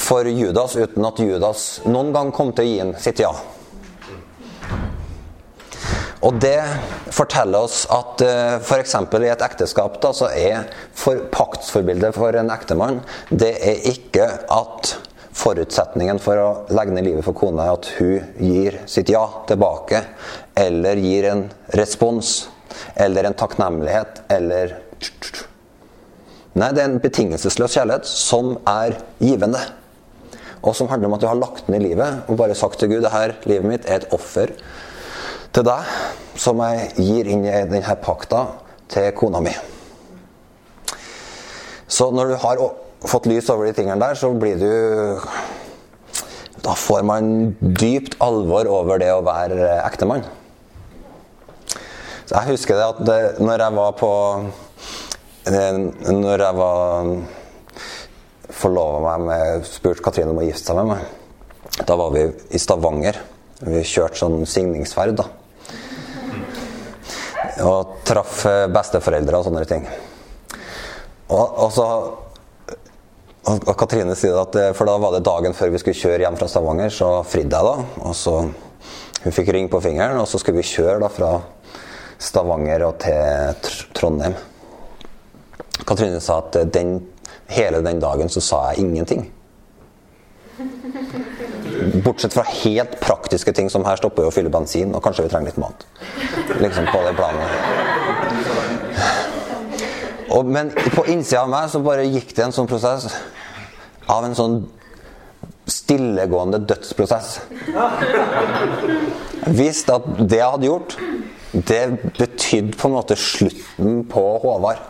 for 0.00 0.28
Judas 0.28 0.76
uten 0.76 1.06
at 1.08 1.20
Judas 1.22 1.66
noen 1.88 2.12
gang 2.16 2.32
kom 2.34 2.52
til 2.52 2.66
å 2.66 2.68
gi 2.68 2.80
ham 2.82 2.94
sitt 3.00 3.22
ja. 3.24 3.32
Og 6.24 6.38
det 6.40 6.58
forteller 7.12 7.66
oss 7.66 7.82
at 7.92 8.22
eh, 8.24 8.56
f.eks. 8.56 8.94
i 8.96 9.28
et 9.28 9.42
ekteskap 9.44 9.98
da, 10.00 10.12
så 10.16 10.30
er 10.32 10.70
for 10.96 11.20
paktsforbildet 11.32 12.16
for 12.16 12.36
en 12.40 12.52
ektemann 12.54 13.02
det 13.28 13.52
er 13.60 13.84
ikke 13.92 14.28
at 14.48 14.94
forutsetningen 15.34 16.20
for 16.22 16.38
å 16.38 16.48
legge 16.74 16.94
ned 16.94 17.08
livet 17.08 17.26
for 17.26 17.36
kona 17.36 17.66
er 17.66 17.76
at 17.76 17.90
hun 17.98 18.34
gir 18.38 18.78
sitt 18.90 19.10
ja 19.12 19.24
tilbake, 19.48 20.04
eller 20.54 21.00
gir 21.02 21.28
en 21.30 21.44
respons, 21.74 22.34
eller 22.94 23.28
en 23.28 23.38
takknemlighet, 23.38 24.24
eller 24.32 24.78
Nei, 26.54 26.68
det 26.70 26.84
er 26.84 26.86
en 26.86 27.00
betingelsesløs 27.02 27.72
kjærlighet 27.74 28.06
som 28.06 28.52
er 28.70 28.94
givende. 29.18 29.58
Og 30.62 30.76
som 30.78 30.86
handler 30.86 31.10
om 31.10 31.16
at 31.16 31.24
du 31.24 31.26
har 31.26 31.40
lagt 31.40 31.66
ned 31.68 31.82
livet 31.82 32.30
og 32.30 32.38
bare 32.38 32.54
sagt 32.54 32.78
til 32.78 32.92
Gud 32.92 33.02
det 33.02 33.10
her 33.10 33.34
livet 33.50 33.66
mitt 33.66 33.88
er 33.90 34.04
et 34.04 34.14
offer 34.14 34.52
til 35.54 35.66
deg, 35.66 35.90
som 36.38 36.62
jeg 36.62 36.92
gir 36.94 37.32
inn 37.34 37.42
i 37.42 37.56
denne 37.66 37.96
pakta 38.02 38.44
til 38.94 39.10
kona 39.18 39.42
mi. 39.42 39.52
Så 41.90 42.08
når 42.14 42.32
du 42.32 42.38
har 42.46 42.62
fått 43.10 43.28
lys 43.30 43.50
over 43.52 43.68
de 43.68 43.76
tingene 43.76 44.00
der, 44.00 44.16
så 44.18 44.32
blir 44.32 44.58
du 44.60 45.20
Da 46.64 46.72
får 46.72 47.02
man 47.04 47.26
dypt 47.60 48.16
alvor 48.24 48.68
over 48.72 48.98
det 49.02 49.10
å 49.12 49.24
være 49.26 49.82
ektemann. 49.84 50.24
Så 52.24 52.38
jeg 52.38 52.54
husker 52.54 52.78
det 52.78 52.86
at 52.86 53.02
det, 53.04 53.18
når 53.44 53.66
jeg 53.66 53.76
var 53.76 53.96
på 54.00 54.12
Når 55.44 56.46
jeg 56.46 56.56
var 56.56 57.10
forlova 58.54 59.18
meg 59.18 59.28
med 59.28 59.68
Spurte 59.68 60.04
Katrine 60.04 60.32
om 60.32 60.40
å 60.40 60.46
gifte 60.46 60.70
seg 60.70 60.78
med 60.78 60.90
meg. 60.94 61.84
Da 61.84 61.96
var 61.98 62.12
vi 62.14 62.26
i 62.54 62.60
Stavanger. 62.60 63.18
Vi 63.64 63.82
kjørte 63.86 64.20
sånn 64.20 64.44
signingsferd, 64.48 65.18
da. 65.18 65.26
Og 67.64 68.00
traff 68.06 68.44
besteforeldre 68.72 69.40
og 69.40 69.48
sånne 69.48 69.64
ting. 69.68 69.86
Og, 71.28 71.44
og 71.64 71.70
så 71.74 71.86
og 73.44 73.74
Katrine 73.76 74.14
sier 74.16 74.38
at 74.40 74.56
eh, 74.56 74.72
For 74.76 74.88
da 74.88 74.96
var 75.00 75.14
det 75.14 75.24
dagen 75.26 75.56
før 75.56 75.72
vi 75.74 75.80
skulle 75.82 75.98
kjøre 75.98 76.24
hjem 76.24 76.38
fra 76.40 76.48
Stavanger, 76.48 76.92
så 76.92 77.10
fridde 77.28 77.58
jeg 77.58 77.68
da. 77.68 78.06
og 78.08 78.16
så 78.16 78.38
Hun 79.24 79.32
fikk 79.32 79.52
ring 79.56 79.70
på 79.72 79.80
fingeren, 79.84 80.20
og 80.20 80.28
så 80.28 80.40
skulle 80.40 80.60
vi 80.60 80.68
kjøre 80.68 80.98
da 81.02 81.10
fra 81.12 81.30
Stavanger 82.20 82.86
og 82.88 82.98
til 83.04 83.86
Trondheim. 83.96 84.36
Katrine 85.84 86.20
sa 86.24 86.40
at 86.44 86.60
eh, 86.60 86.68
den, 86.72 86.98
hele 87.52 87.82
den 87.84 88.00
dagen 88.02 88.32
så 88.32 88.42
sa 88.44 88.66
jeg 88.70 88.84
ingenting. 88.84 89.26
Bortsett 92.04 92.32
fra 92.32 92.44
helt 92.62 93.00
praktiske 93.02 93.52
ting 93.52 93.68
som 93.72 93.84
her 93.84 93.98
stopper 94.00 94.24
vi 94.24 94.30
å 94.30 94.34
fylle 94.34 94.52
bensin, 94.52 94.94
og 94.94 95.02
kanskje 95.04 95.26
vi 95.26 95.32
trenger 95.32 95.52
litt 95.52 95.60
mat. 95.60 95.84
Liksom 96.62 96.88
på 96.92 97.02
det 97.04 97.16
planet. 97.18 97.83
Og, 100.34 100.46
men 100.50 100.72
på 100.94 101.04
innsida 101.12 101.44
av 101.44 101.50
meg 101.52 101.68
så 101.70 101.80
bare 101.84 102.08
gikk 102.08 102.34
det 102.34 102.48
en 102.48 102.54
sånn 102.54 102.70
prosess 102.70 103.06
av 104.10 104.24
en 104.26 104.34
sånn 104.36 104.56
stillegående 105.70 106.58
dødsprosess. 106.68 107.38
Jeg 109.44 109.54
visste 109.56 109.96
at 109.96 110.08
det 110.18 110.40
jeg 110.40 110.50
hadde 110.56 110.68
gjort, 110.68 110.96
det 111.54 111.82
betydde 112.18 112.76
på 112.76 112.90
en 112.90 112.96
måte 112.96 113.16
slutten 113.20 114.02
på 114.10 114.24
Håvard. 114.42 114.82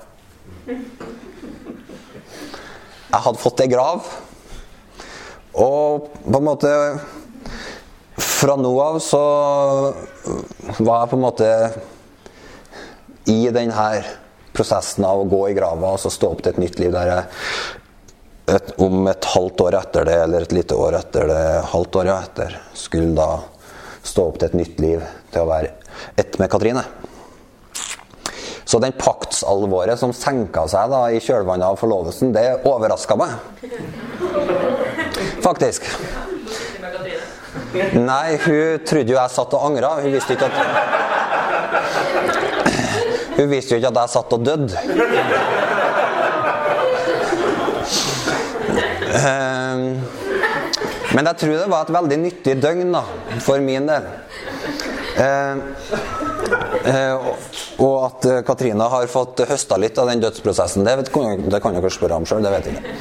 Jeg 3.15 3.21
hadde 3.27 3.43
fått 3.43 3.63
ei 3.63 3.69
grav. 3.71 4.09
Og 5.55 6.09
på 6.25 6.39
en 6.41 6.49
måte 6.49 6.71
Fra 8.19 8.55
nå 8.59 8.71
av 8.79 8.97
så 9.03 9.21
var 10.79 11.01
jeg 11.01 11.11
på 11.11 11.17
en 11.17 11.23
måte 11.23 11.49
i 13.31 13.51
denne 13.55 13.87
prosessen 14.55 15.07
av 15.07 15.23
å 15.23 15.29
gå 15.29 15.49
i 15.51 15.57
grava 15.57 15.95
og 15.95 16.03
så 16.03 16.13
stå 16.13 16.31
opp 16.31 16.45
til 16.45 16.55
et 16.55 16.63
nytt 16.63 16.79
liv 16.83 16.93
der 16.95 17.11
jeg 17.11 17.25
et, 18.55 18.75
om 18.83 19.09
et 19.09 19.31
halvt 19.35 19.63
år 19.65 19.79
etter 19.81 20.07
det, 20.09 20.19
eller 20.27 20.45
et 20.45 20.53
lite 20.53 20.77
år 20.77 20.99
etter 20.99 21.31
det, 21.31 21.45
halvt 21.73 22.01
år 22.03 22.11
etter, 22.13 22.59
skulle 22.77 23.15
da 23.17 23.29
stå 24.05 24.29
opp 24.29 24.39
til 24.41 24.51
et 24.51 24.59
nytt 24.61 24.83
liv, 24.85 25.05
til 25.33 25.45
å 25.45 25.49
være 25.49 25.73
ett 26.21 26.39
med 26.41 26.53
Katrine. 26.53 26.85
Så 28.65 28.81
den 28.81 28.95
paktsalvoret 28.97 30.01
som 30.01 30.13
senka 30.17 30.65
seg 30.69 30.93
da 30.93 31.07
i 31.13 31.21
kjølvannet 31.23 31.73
av 31.73 31.81
forlovelsen, 31.81 32.33
det 32.37 32.47
overraska 32.69 33.17
meg. 33.21 33.37
Faktisk. 35.45 35.89
Nei, 37.95 38.37
hun 38.45 38.85
trodde 38.87 39.13
jo 39.13 39.19
jeg 39.19 39.35
satt 39.35 39.57
og 39.57 39.67
angra. 39.69 39.97
Hun 40.03 40.15
visste 40.15 40.37
ikke 40.37 40.49
at 40.49 41.04
Hun 43.35 43.51
visste 43.51 43.75
jo 43.75 43.81
ikke 43.83 43.91
at 43.91 44.01
jeg 44.05 44.15
satt 44.15 44.35
og 44.37 44.45
døde. 44.47 44.75
Ehm, 49.15 50.03
men 51.15 51.29
jeg 51.31 51.39
tror 51.41 51.57
det 51.57 51.71
var 51.71 51.87
et 51.87 51.95
veldig 51.95 52.19
nyttig 52.25 52.57
døgn 52.63 52.95
da, 52.95 53.03
for 53.45 53.63
min 53.63 53.87
del. 53.91 54.09
Ehm, 55.23 55.61
eh, 56.91 57.29
og 57.85 57.95
at 58.09 58.27
eh, 58.31 58.41
Katrine 58.47 58.89
har 58.91 59.07
fått 59.11 59.45
høsta 59.49 59.79
litt 59.79 59.99
av 60.03 60.11
den 60.11 60.23
dødsprosessen, 60.25 60.87
det, 60.87 60.97
vet, 60.99 61.13
det 61.53 61.63
kan 61.63 61.79
dere 61.79 61.93
spørre 61.95 62.19
om 62.19 62.27
sjøl. 62.27 62.43
Det 62.43 62.55
vet 62.57 62.69
jeg 62.71 62.81
ikke. 62.81 62.97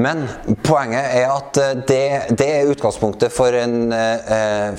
Men 0.00 0.24
poenget 0.64 1.12
er 1.20 1.28
at 1.34 1.60
eh, 1.60 1.76
det, 1.88 2.02
det 2.40 2.48
er 2.56 2.72
utgangspunktet 2.72 3.34
for, 3.34 3.52
en, 3.52 3.92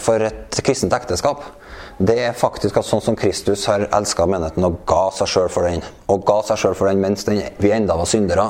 for 0.01 0.29
et 0.29 0.61
kristent 0.65 0.97
ekteskap 0.97 1.45
det 1.99 2.15
er 2.23 2.37
faktisk 2.37 2.77
at 2.79 2.87
sånn 2.87 3.01
som 3.03 3.15
Kristus 3.19 3.65
har 3.67 3.83
elska 3.91 4.23
menigheten 4.29 4.63
og 4.63 4.77
ga 4.87 5.09
seg 5.17 5.27
sjøl 5.27 5.49
for 5.51 5.67
den, 5.67 5.83
og 6.07 6.23
ga 6.27 6.37
seg 6.47 6.61
sjøl 6.61 6.77
for 6.79 6.87
den 6.87 7.01
mens 7.03 7.27
den, 7.27 7.41
vi 7.59 7.73
enda 7.75 7.97
var 7.99 8.07
syndere, 8.07 8.45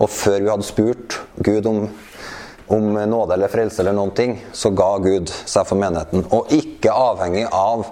og 0.00 0.08
før 0.08 0.38
vi 0.38 0.48
hadde 0.48 0.68
spurt 0.68 1.18
Gud 1.44 1.68
om, 1.68 1.82
om 2.72 2.86
nåde 2.96 3.36
eller 3.36 3.52
frelse 3.52 3.82
eller 3.84 3.96
noen 3.96 4.14
ting, 4.16 4.38
så 4.56 4.72
ga 4.72 4.94
Gud 5.04 5.28
seg 5.28 5.68
for 5.68 5.80
menigheten. 5.80 6.24
Og 6.32 6.48
ikke 6.56 6.96
avhengig 6.96 7.44
av 7.52 7.84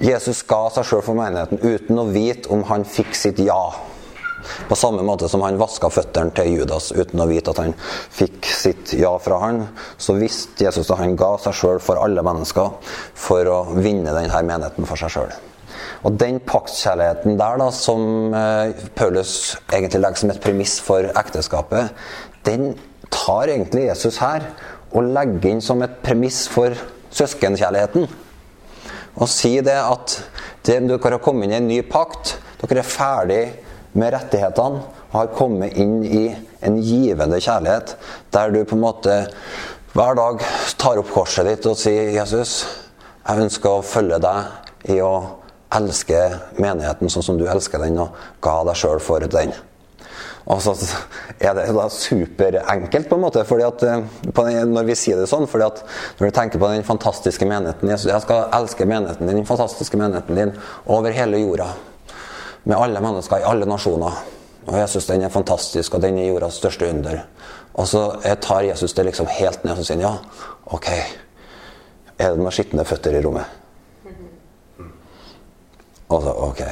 Jesus 0.00 0.40
ga 0.48 0.62
seg 0.72 0.88
sjøl 0.88 1.04
for 1.04 1.18
menigheten 1.18 1.60
uten 1.60 2.00
å 2.00 2.08
vite 2.08 2.48
om 2.54 2.64
han 2.70 2.88
fikk 2.88 3.12
sitt 3.18 3.44
ja. 3.44 3.62
På 4.68 4.76
samme 4.78 5.04
måte 5.06 5.28
som 5.28 5.42
han 5.46 5.58
vaska 5.60 5.90
føttene 5.92 6.34
til 6.36 6.60
Judas 6.60 6.90
uten 6.92 7.22
å 7.22 7.28
vite 7.30 7.52
at 7.54 7.62
han 7.62 7.74
fikk 7.78 8.48
sitt 8.50 8.94
ja 8.98 9.12
fra 9.22 9.40
han, 9.42 9.62
så 9.96 10.16
visste 10.18 10.66
Jesus 10.66 10.90
at 10.90 11.02
han 11.02 11.16
ga 11.18 11.34
seg 11.42 11.56
sjøl 11.56 11.82
for 11.82 12.00
alle 12.02 12.24
mennesker 12.26 12.94
for 13.18 13.52
å 13.52 13.60
vinne 13.76 14.14
denne 14.14 14.42
menigheten 14.48 14.88
for 14.88 15.00
seg 15.00 15.14
sjøl. 15.14 15.36
Og 16.06 16.14
den 16.18 16.38
paktkjærligheten 16.46 17.38
der, 17.38 17.58
da, 17.58 17.68
som 17.74 18.34
eh, 18.34 18.86
Paulus 18.98 19.56
egentlig 19.72 20.02
legger 20.02 20.22
som 20.22 20.32
et 20.32 20.42
premiss 20.42 20.78
for 20.84 21.08
ekteskapet, 21.18 21.90
den 22.46 22.72
tar 23.12 23.50
egentlig 23.50 23.88
Jesus 23.88 24.20
her 24.22 24.46
og 24.94 25.10
legger 25.12 25.50
inn 25.50 25.62
som 25.64 25.82
et 25.84 25.98
premiss 26.04 26.46
for 26.50 26.74
søskenkjærligheten. 27.14 28.06
Og 29.18 29.30
sier 29.30 29.64
det 29.66 29.78
at 29.80 30.20
det, 30.66 30.78
dere 30.86 31.16
har 31.16 31.22
kommet 31.24 31.48
inn 31.48 31.56
i 31.56 31.58
en 31.58 31.70
ny 31.70 31.80
pakt. 31.88 32.36
Dere 32.62 32.82
er 32.82 32.88
ferdig 32.88 33.42
med 33.98 34.14
rettighetene 34.14 34.82
har 35.12 35.32
kommet 35.34 35.76
inn 35.80 36.02
i 36.04 36.26
en 36.64 36.78
givende 36.82 37.40
kjærlighet, 37.40 37.96
der 38.34 38.52
du 38.52 38.62
på 38.64 38.76
en 38.76 38.84
måte 38.84 39.16
hver 39.96 40.18
dag 40.18 40.42
tar 40.78 41.00
opp 41.00 41.10
korset 41.14 41.48
ditt 41.48 41.66
og 41.66 41.78
sier 41.80 42.12
'Jesus, 42.12 42.66
jeg 43.26 43.44
ønsker 43.44 43.70
å 43.70 43.84
følge 43.84 44.20
deg 44.22 44.92
i 44.94 45.00
å 45.02 45.14
elske 45.74 46.20
menigheten 46.58 47.10
sånn 47.10 47.24
som 47.24 47.38
du 47.38 47.46
elsker 47.48 47.82
den, 47.82 47.98
og 47.98 48.14
ga 48.40 48.62
deg 48.64 48.76
sjøl 48.76 49.00
for 49.00 49.20
den'. 49.20 49.56
Og 50.48 50.62
så 50.64 50.72
er 51.40 51.54
det 51.54 51.66
da 51.76 51.88
superenkelt, 51.92 53.08
på 53.08 53.16
en 53.16 53.20
måte, 53.20 53.44
fordi 53.44 53.66
at, 53.66 53.82
eh, 53.82 54.64
når 54.64 54.86
vi 54.88 54.94
sier 54.94 55.16
det 55.16 55.28
sånn. 55.28 55.46
fordi 55.46 55.64
at 55.64 55.84
Når 56.18 56.26
du 56.26 56.30
tenker 56.30 56.58
på 56.58 56.68
den 56.68 56.84
fantastiske 56.84 57.44
menigheten 57.44 57.88
Jeg 57.88 58.22
skal 58.22 58.48
elske 58.52 58.86
menigheten 58.86 59.26
din, 59.26 59.36
den 59.36 59.46
fantastiske 59.46 59.96
menigheten 59.96 60.34
din 60.34 60.52
over 60.86 61.10
hele 61.10 61.36
jorda 61.36 61.74
med 62.68 62.76
alle 62.76 63.00
mennesker 63.00 63.40
i 63.40 63.46
alle 63.48 63.68
nasjoner. 63.68 64.18
Og 64.68 64.74
jeg 64.76 64.90
syns 64.92 65.06
den 65.08 65.24
er 65.24 65.32
fantastisk, 65.32 65.94
og 65.96 66.02
den 66.04 66.18
er 66.20 66.28
jordas 66.28 66.58
største 66.60 66.90
under. 66.90 67.22
Og 67.80 67.88
så 67.88 68.02
tar 68.44 68.66
Jesus 68.68 68.92
det 68.92 69.06
liksom 69.08 69.30
helt 69.32 69.64
ned 69.64 69.78
og 69.78 69.86
sier 69.86 70.02
ja, 70.02 70.12
ok, 70.76 70.88
er 72.18 72.34
det 72.34 72.40
noen 72.40 72.52
skitne 72.52 72.84
føtter 72.84 73.16
i 73.16 73.22
rommet? 73.24 73.56
Og 76.08 76.22
så 76.24 76.32
ok. 76.32 76.62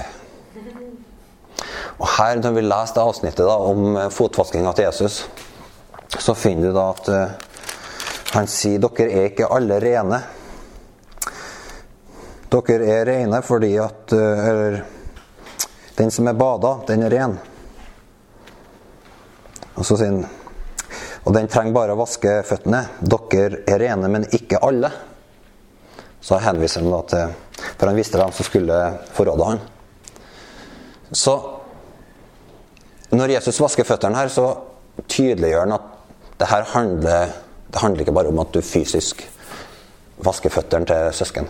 Og 1.97 2.09
her, 2.19 2.41
når 2.43 2.57
vi 2.57 2.65
leser 2.65 2.97
det 2.97 3.05
avsnittet 3.05 3.45
da, 3.49 3.57
om 3.57 3.99
fotvaskinga 4.13 4.73
til 4.77 4.89
Jesus, 4.89 5.21
så 6.19 6.35
finner 6.37 6.69
du 6.69 6.77
da 6.77 6.89
at 6.93 7.09
uh, 7.13 7.55
han 8.37 8.49
sier 8.51 8.83
dere 8.85 9.07
er 9.09 9.31
ikke 9.31 9.49
alle 9.53 9.79
rene. 9.81 10.21
Dere 12.53 12.91
er 12.99 13.09
rene 13.09 13.41
fordi 13.45 13.73
at 13.81 14.13
uh, 14.17 14.49
eller, 14.51 14.79
den 15.97 16.11
som 16.11 16.29
er 16.29 16.37
bada, 16.37 16.79
den 16.87 17.03
er 17.07 17.13
ren. 17.13 17.37
Og 19.77 19.85
så 19.85 19.97
sier 19.97 20.13
han 20.13 20.27
Og 21.27 21.35
den 21.35 21.49
trenger 21.51 21.75
bare 21.75 21.95
å 21.97 21.99
vaske 21.99 22.37
føttene. 22.47 22.85
Dere 23.03 23.65
er 23.67 23.81
rene, 23.83 24.09
men 24.09 24.29
ikke 24.31 24.61
alle. 24.63 24.93
Så 26.23 26.39
henviser 26.39 26.85
han 26.85 26.95
da 26.95 27.01
til 27.11 27.65
For 27.73 27.89
han 27.89 27.99
visste 27.99 28.21
hvem 28.21 28.33
som 28.33 28.47
skulle 28.47 28.79
forråde 29.17 29.49
han. 29.49 29.61
Så 31.11 31.35
når 33.11 33.37
Jesus 33.37 33.61
vasker 33.63 33.87
føttene 33.87 34.19
her, 34.19 34.31
så 34.31 34.47
tydeliggjør 35.09 35.65
han 35.65 35.77
at 35.77 35.93
det 36.39 36.49
her 36.51 36.67
handler, 36.73 37.35
det 37.73 37.83
handler 37.83 38.05
ikke 38.05 38.15
bare 38.17 38.31
om 38.31 38.41
at 38.43 38.55
du 38.55 38.61
fysisk 38.63 39.23
vasker 40.27 40.53
føttene 40.53 40.89
til 40.89 41.13
søsken. 41.17 41.49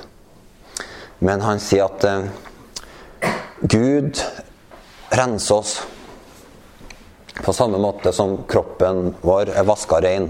Men 1.21 1.45
han 1.45 1.61
sier 1.63 1.87
at 1.87 2.05
eh, 2.05 2.29
Gud 3.61 4.21
renser 5.09 5.55
oss 5.55 5.83
på 7.45 7.53
samme 7.53 7.79
måte 7.81 8.13
som 8.13 8.43
kroppen 8.49 9.15
vår 9.25 9.53
er 9.57 9.65
vaska 9.65 10.01
rein. 10.05 10.29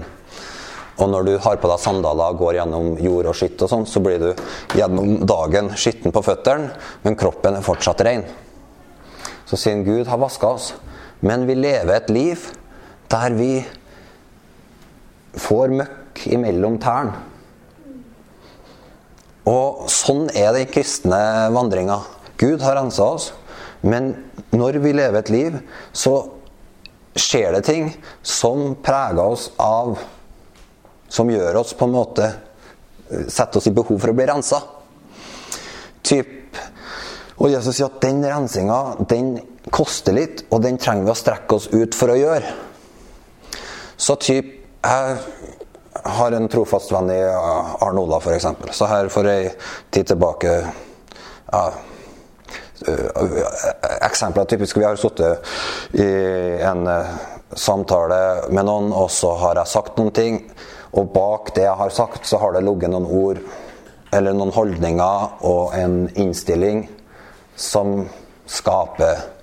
Og 0.97 1.09
når 1.11 1.27
du 1.27 1.33
har 1.43 1.59
på 1.59 1.69
deg 1.69 1.81
sandaler 1.83 2.31
og 2.33 2.39
går 2.39 2.57
gjennom 2.61 2.95
jord 3.03 3.27
og 3.29 3.35
skitt, 3.37 3.59
og 3.61 3.69
sånn, 3.71 3.85
så 3.85 4.01
blir 4.03 4.21
du 4.21 4.79
gjennom 4.79 5.19
dagen 5.27 5.73
skitten 5.75 6.15
på 6.15 6.23
føttene, 6.25 6.71
men 7.03 7.19
kroppen 7.19 7.59
er 7.59 7.67
fortsatt 7.67 8.01
rein. 8.07 8.23
Så 9.47 9.59
siden 9.59 9.83
Gud 9.83 10.07
har 10.07 10.23
vaska 10.23 10.55
oss, 10.55 10.71
men 11.19 11.45
vi 11.47 11.59
lever 11.59 11.93
et 11.97 12.09
liv 12.11 12.47
der 13.11 13.35
vi 13.35 13.51
får 15.37 15.75
møkk 15.83 16.27
imellom 16.31 16.79
tærne. 16.79 17.25
Og 19.47 19.85
sånn 19.91 20.27
er 20.35 20.55
den 20.55 20.67
kristne 20.71 21.19
vandringa. 21.55 22.01
Gud 22.37 22.61
har 22.61 22.75
rensa 22.75 23.03
oss, 23.03 23.31
men 23.81 24.13
når 24.53 24.79
vi 24.83 24.93
lever 24.93 25.19
et 25.19 25.31
liv, 25.33 25.57
så 25.91 26.15
skjer 27.17 27.57
det 27.57 27.63
ting 27.65 27.89
som 28.21 28.75
preger 28.83 29.23
oss 29.23 29.49
av 29.57 29.97
Som 31.09 31.29
gjør 31.31 31.55
oss 31.61 31.71
på 31.73 31.87
en 31.87 31.93
måte 31.95 32.25
Setter 33.07 33.61
oss 33.61 33.69
i 33.69 33.71
behov 33.71 34.01
for 34.03 34.11
å 34.11 34.15
bli 34.17 34.25
rensa. 34.27 34.57
Typ, 36.03 36.57
og 37.39 37.47
Jesus 37.53 37.77
sier 37.77 37.87
at 37.87 38.01
den 38.03 38.19
rensinga 38.27 38.79
den 39.07 39.29
koster 39.71 40.15
litt, 40.15 40.43
og 40.51 40.59
den 40.65 40.75
trenger 40.75 41.07
vi 41.07 41.13
å 41.13 41.15
strekke 41.15 41.55
oss 41.55 41.69
ut 41.71 41.95
for 41.95 42.11
å 42.11 42.19
gjøre. 42.19 42.51
Så 43.95 44.17
typ 44.19 44.53
Jeg 44.87 45.15
har 46.05 46.35
en 46.35 46.45
trofast 46.47 46.91
venn 46.93 47.09
i 47.11 47.21
Arne 47.23 48.03
Ola, 48.03 48.19
f.eks. 48.21 48.45
Så 48.77 48.87
her 48.87 49.09
for 49.11 49.27
ei 49.27 49.49
tid 49.91 50.11
tilbake 50.11 50.51
ja, 50.61 51.63
Eh, 52.87 54.37
er 54.37 54.45
typisk 54.45 54.77
Vi 54.77 54.83
har 54.83 54.95
sittet 54.95 55.45
i 55.93 56.07
en 56.63 56.87
eh, 56.87 57.15
samtale 57.53 58.49
med 58.49 58.67
noen, 58.67 58.91
og 58.93 59.11
så 59.11 59.33
har 59.41 59.59
jeg 59.59 59.73
sagt 59.73 59.97
noen 59.99 60.13
ting. 60.15 60.41
Og 60.95 61.09
bak 61.13 61.53
det 61.55 61.65
jeg 61.65 61.77
har 61.77 61.89
sagt, 61.91 62.25
så 62.25 62.39
har 62.39 62.55
det 62.55 62.63
ligget 62.63 62.91
noen 62.93 63.07
ord 63.07 63.41
eller 64.15 64.33
noen 64.33 64.53
holdninger 64.55 65.43
og 65.45 65.75
en 65.75 66.05
innstilling 66.15 66.85
som 67.55 68.05
skaper 68.47 69.33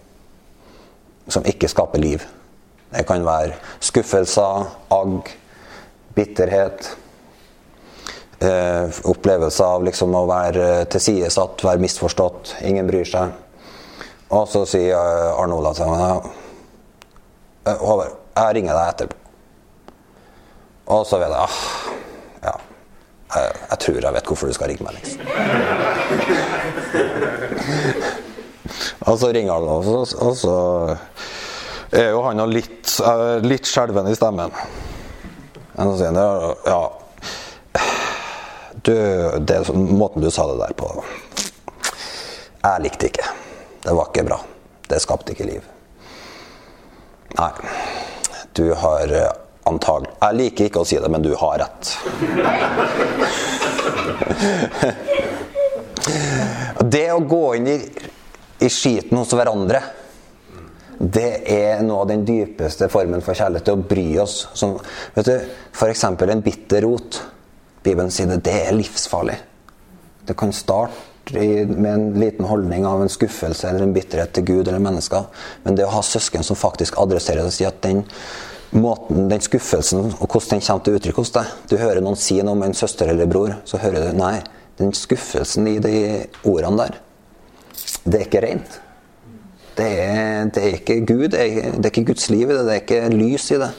Som 1.28 1.46
ikke 1.48 1.68
skaper 1.72 1.98
liv. 1.98 2.20
Det 2.92 3.06
kan 3.08 3.22
være 3.24 3.54
skuffelser, 3.80 4.66
agg, 4.92 5.30
bitterhet. 6.14 6.90
Eh, 8.42 8.88
opplevelse 9.06 9.64
av 9.64 9.84
liksom 9.86 10.14
å 10.18 10.24
være 10.26 10.84
tilsidesatt, 10.90 11.62
være 11.64 11.78
misforstått, 11.84 12.56
ingen 12.66 12.86
bryr 12.88 13.06
seg. 13.06 13.30
Og 14.34 14.48
så 14.50 14.64
sier 14.66 14.96
eh, 14.98 15.38
Arne 15.38 15.54
Ola 15.54 15.70
til 15.76 15.86
meg 15.92 16.32
Eh, 17.64 17.78
Håvard, 17.80 18.12
jeg 18.36 18.54
ringer 18.58 18.74
deg 18.76 18.88
etterpå. 18.92 19.16
Og 20.92 21.06
så 21.08 21.16
vet 21.16 21.32
jeg 21.32 21.40
ah, 21.40 21.56
Ja. 22.44 22.52
Jeg, 23.34 23.50
jeg 23.70 23.78
tror 23.84 24.00
jeg 24.04 24.14
vet 24.14 24.26
hvorfor 24.28 24.46
du 24.50 24.54
skal 24.54 24.68
ringe 24.68 24.84
meg, 24.84 24.94
liksom. 24.98 25.20
og 29.08 29.14
så 29.22 29.28
ringer 29.32 29.52
han, 29.54 29.64
og 29.64 29.84
så, 29.86 29.92
og 30.26 30.34
så 30.36 30.56
er 31.94 32.08
jo 32.12 32.20
han 32.26 32.50
litt, 32.52 32.86
eh, 33.00 33.40
litt 33.46 33.66
skjelven 33.70 34.10
i 34.12 34.18
stemmen. 34.18 34.50
Men 35.72 35.84
så 35.88 35.94
sier 35.96 36.12
han 36.12 36.20
ja 36.68 36.82
du, 38.84 38.94
det, 39.40 39.68
Måten 39.74 40.22
du 40.22 40.30
sa 40.30 40.46
det 40.50 40.58
der 40.60 40.72
på 40.76 41.04
Jeg 42.62 42.82
likte 42.84 43.06
ikke. 43.08 43.26
Det 43.84 43.92
var 43.96 44.06
ikke 44.10 44.24
bra. 44.28 44.38
Det 44.88 45.00
skapte 45.02 45.32
ikke 45.34 45.48
liv. 45.48 45.62
Nei. 47.38 47.50
Du 48.54 48.74
har 48.78 49.12
eh, 49.12 49.32
antagelig 49.68 50.12
Jeg 50.20 50.38
liker 50.38 50.64
ikke 50.68 50.80
å 50.84 50.88
si 50.88 50.96
det, 51.00 51.10
men 51.12 51.24
du 51.24 51.32
har 51.40 51.58
rett. 51.64 51.84
det 56.94 57.12
å 57.12 57.20
gå 57.24 57.54
inn 57.58 57.68
i, 57.72 57.78
i 58.64 58.68
skiten 58.72 59.18
hos 59.18 59.32
hverandre 59.34 59.80
det 60.98 61.30
er 61.50 61.82
noe 61.82 62.04
av 62.04 62.08
den 62.08 62.22
dypeste 62.26 62.88
formen 62.92 63.22
for 63.24 63.34
kjærlighet. 63.36 63.72
Å 63.72 63.88
bry 63.90 64.06
oss. 64.22 64.44
Som, 64.54 64.76
vet 65.16 65.28
F.eks. 65.74 66.04
en 66.06 66.44
bitter 66.44 66.84
rot. 66.86 67.18
Bibelen 67.84 68.12
sier 68.12 68.30
det, 68.30 68.42
det 68.46 68.54
er 68.66 68.76
livsfarlig. 68.76 69.36
Det 70.24 70.36
kan 70.40 70.52
starte 70.56 71.12
med 71.34 71.88
en 71.88 72.06
liten 72.20 72.44
holdning 72.44 72.86
av 72.86 73.02
en 73.02 73.12
skuffelse 73.12 73.68
eller 73.68 73.86
en 73.86 73.94
bitterhet 73.94 74.32
til 74.36 74.44
Gud 74.44 74.68
eller 74.68 74.82
mennesker. 74.82 75.28
Men 75.64 75.76
det 75.76 75.86
å 75.86 75.92
ha 75.92 76.02
søsken 76.04 76.44
som 76.44 76.56
faktisk 76.56 76.98
adresserer 77.00 77.42
det 77.42 77.52
og 77.52 77.56
sier 77.56 77.72
at 77.72 77.80
den 77.84 78.02
måten, 78.74 79.28
den 79.30 79.44
skuffelsen 79.44 80.12
og 80.18 80.26
hvordan 80.26 80.58
den 80.58 80.64
kommer 80.66 80.84
til 80.84 80.98
uttrykk 80.98 81.20
hos 81.22 81.32
deg 81.34 81.52
Du 81.70 81.76
hører 81.78 82.02
noen 82.02 82.18
si 82.18 82.40
noe 82.42 82.56
om 82.56 82.64
en 82.66 82.76
søster 82.76 83.10
eller 83.12 83.30
bror, 83.30 83.54
så 83.68 83.80
hører 83.80 84.08
du 84.08 84.18
Nei, 84.18 84.38
den 84.80 84.92
skuffelsen 84.96 85.68
i 85.70 85.76
de 85.82 85.94
ordene 86.42 86.88
der, 86.88 86.98
det 88.04 88.18
er 88.18 88.26
ikke 88.26 88.42
rent. 88.44 88.80
Det 89.74 89.86
er, 89.86 90.50
det 90.54 90.62
er, 90.62 90.74
ikke 90.78 91.00
Gud, 91.06 91.28
det 91.34 91.40
er, 91.40 91.70
det 91.74 91.86
er, 91.86 91.92
ikke 91.92 92.08
Guds 92.12 92.28
liv 92.30 92.50
i 92.50 92.54
det, 92.54 92.64
det 92.66 92.74
er 92.74 92.82
ikke 92.82 93.14
lys 93.14 93.48
i 93.54 93.60
det. 93.62 93.70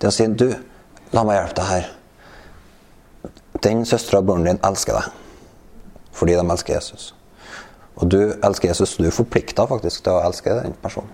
Det 0.00 0.10
å 0.10 0.12
si 0.12 0.26
Du, 0.36 0.48
la 1.16 1.22
meg 1.24 1.38
hjelpe 1.38 1.60
deg 1.60 1.70
her. 1.70 1.86
Den 3.64 3.84
søstera 3.88 4.20
og 4.20 4.28
broren 4.28 4.48
din 4.48 4.60
elsker 4.66 4.98
deg 4.98 5.22
fordi 6.16 6.32
de 6.32 6.44
elsker 6.48 6.72
Jesus. 6.72 7.10
Og 8.00 8.08
du 8.08 8.20
elsker 8.44 8.70
Jesus, 8.70 8.94
du 8.96 9.04
er 9.04 9.12
forplikta 9.12 9.66
faktisk 9.68 10.04
til 10.04 10.16
å 10.16 10.22
elske 10.24 10.54
den 10.56 10.72
personen. 10.80 11.10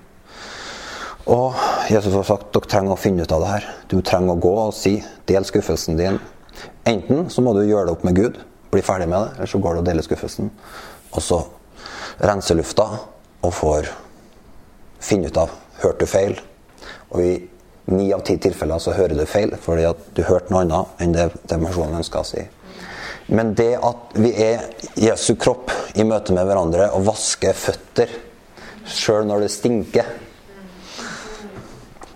Og 1.31 1.59
Jesus 1.91 2.15
har 2.15 2.27
sagt 2.27 2.53
dere 2.55 2.71
trenger 2.71 2.95
å 2.95 2.99
finne 2.99 3.27
ut 3.27 3.35
av 3.35 3.43
det 3.43 3.51
her. 3.51 3.67
Du 3.91 3.97
trenger 4.03 4.35
å 4.35 4.43
gå 4.43 4.53
og 4.65 4.73
si, 4.75 4.97
del 5.27 5.47
skuffelsen 5.47 5.99
din. 5.99 6.21
Enten 6.87 7.29
så 7.31 7.43
må 7.43 7.55
du 7.55 7.63
gjøre 7.63 7.89
det 7.89 7.97
opp 7.97 8.07
med 8.07 8.19
Gud, 8.19 8.39
bli 8.71 8.83
ferdig 8.83 9.09
med 9.11 9.23
det, 9.23 9.37
eller 9.37 9.51
så 9.51 9.61
går 9.63 9.75
du 9.75 9.83
og 9.83 9.87
deler 9.87 10.07
skuffelsen. 10.07 10.51
Og 11.13 11.23
så 11.23 11.41
rense 12.23 12.57
lufta 12.59 12.89
og 13.43 13.55
får 13.55 13.91
finne 15.03 15.31
ut 15.31 15.43
av 15.43 15.55
hørte 15.83 16.07
du 16.07 16.11
feil. 16.11 16.35
Og 17.13 17.23
i 17.23 17.33
ni 17.91 18.13
av 18.15 18.23
ti 18.27 18.37
tilfeller 18.39 18.79
så 18.79 18.95
hører 18.97 19.19
du 19.19 19.27
feil 19.27 19.55
fordi 19.61 19.87
at 19.89 20.11
du 20.17 20.23
hørte 20.27 20.53
noe 20.53 20.63
annet 20.65 21.03
enn 21.03 21.15
det, 21.17 21.29
det 21.49 21.59
personen 21.63 21.99
ønska 21.99 22.23
å 22.23 22.27
si. 22.27 22.43
Men 23.33 23.55
det 23.59 23.73
at 23.79 24.17
vi 24.19 24.33
er 24.45 24.67
Jesu 24.99 25.35
kropp 25.41 25.73
i 25.95 26.05
møte 26.07 26.35
med 26.37 26.47
hverandre 26.47 26.91
og 26.97 27.07
vasker 27.07 27.57
føtter 27.57 28.13
sjøl 28.89 29.27
når 29.29 29.45
det 29.45 29.53
stinker, 29.55 30.11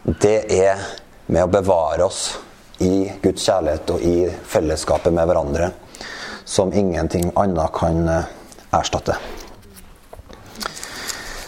det 0.07 0.39
er 0.55 0.83
med 1.27 1.47
å 1.47 1.51
bevare 1.51 2.07
oss 2.07 2.37
i 2.83 3.09
Guds 3.23 3.47
kjærlighet 3.47 3.91
og 3.95 4.05
i 4.07 4.17
fellesskapet 4.47 5.15
med 5.15 5.27
hverandre 5.27 5.71
som 6.47 6.73
ingenting 6.73 7.33
annet 7.35 7.73
kan 7.75 8.09
eh, 8.09 8.29
erstatte. 8.71 9.17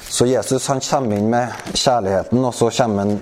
Så 0.08 0.26
Jesus 0.26 0.66
han 0.66 0.80
kommer 0.82 1.20
inn 1.20 1.28
med 1.30 1.74
kjærligheten, 1.74 2.42
og 2.42 2.54
så 2.54 2.70
kommer 2.74 3.04
han 3.04 3.20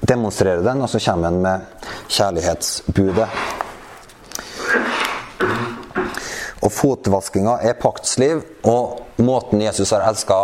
demonstrerer 0.00 0.62
den, 0.64 0.82
og 0.82 0.90
så 0.90 1.00
kommer 1.04 1.30
han 1.30 1.40
med 1.42 1.88
kjærlighetsbudet. 2.08 3.28
Og 6.60 6.72
fotvaskinga 6.72 7.58
er 7.64 7.78
paktsliv, 7.80 8.42
og 8.68 9.22
måten 9.24 9.62
Jesus 9.64 9.92
har 9.96 10.04
elska 10.08 10.40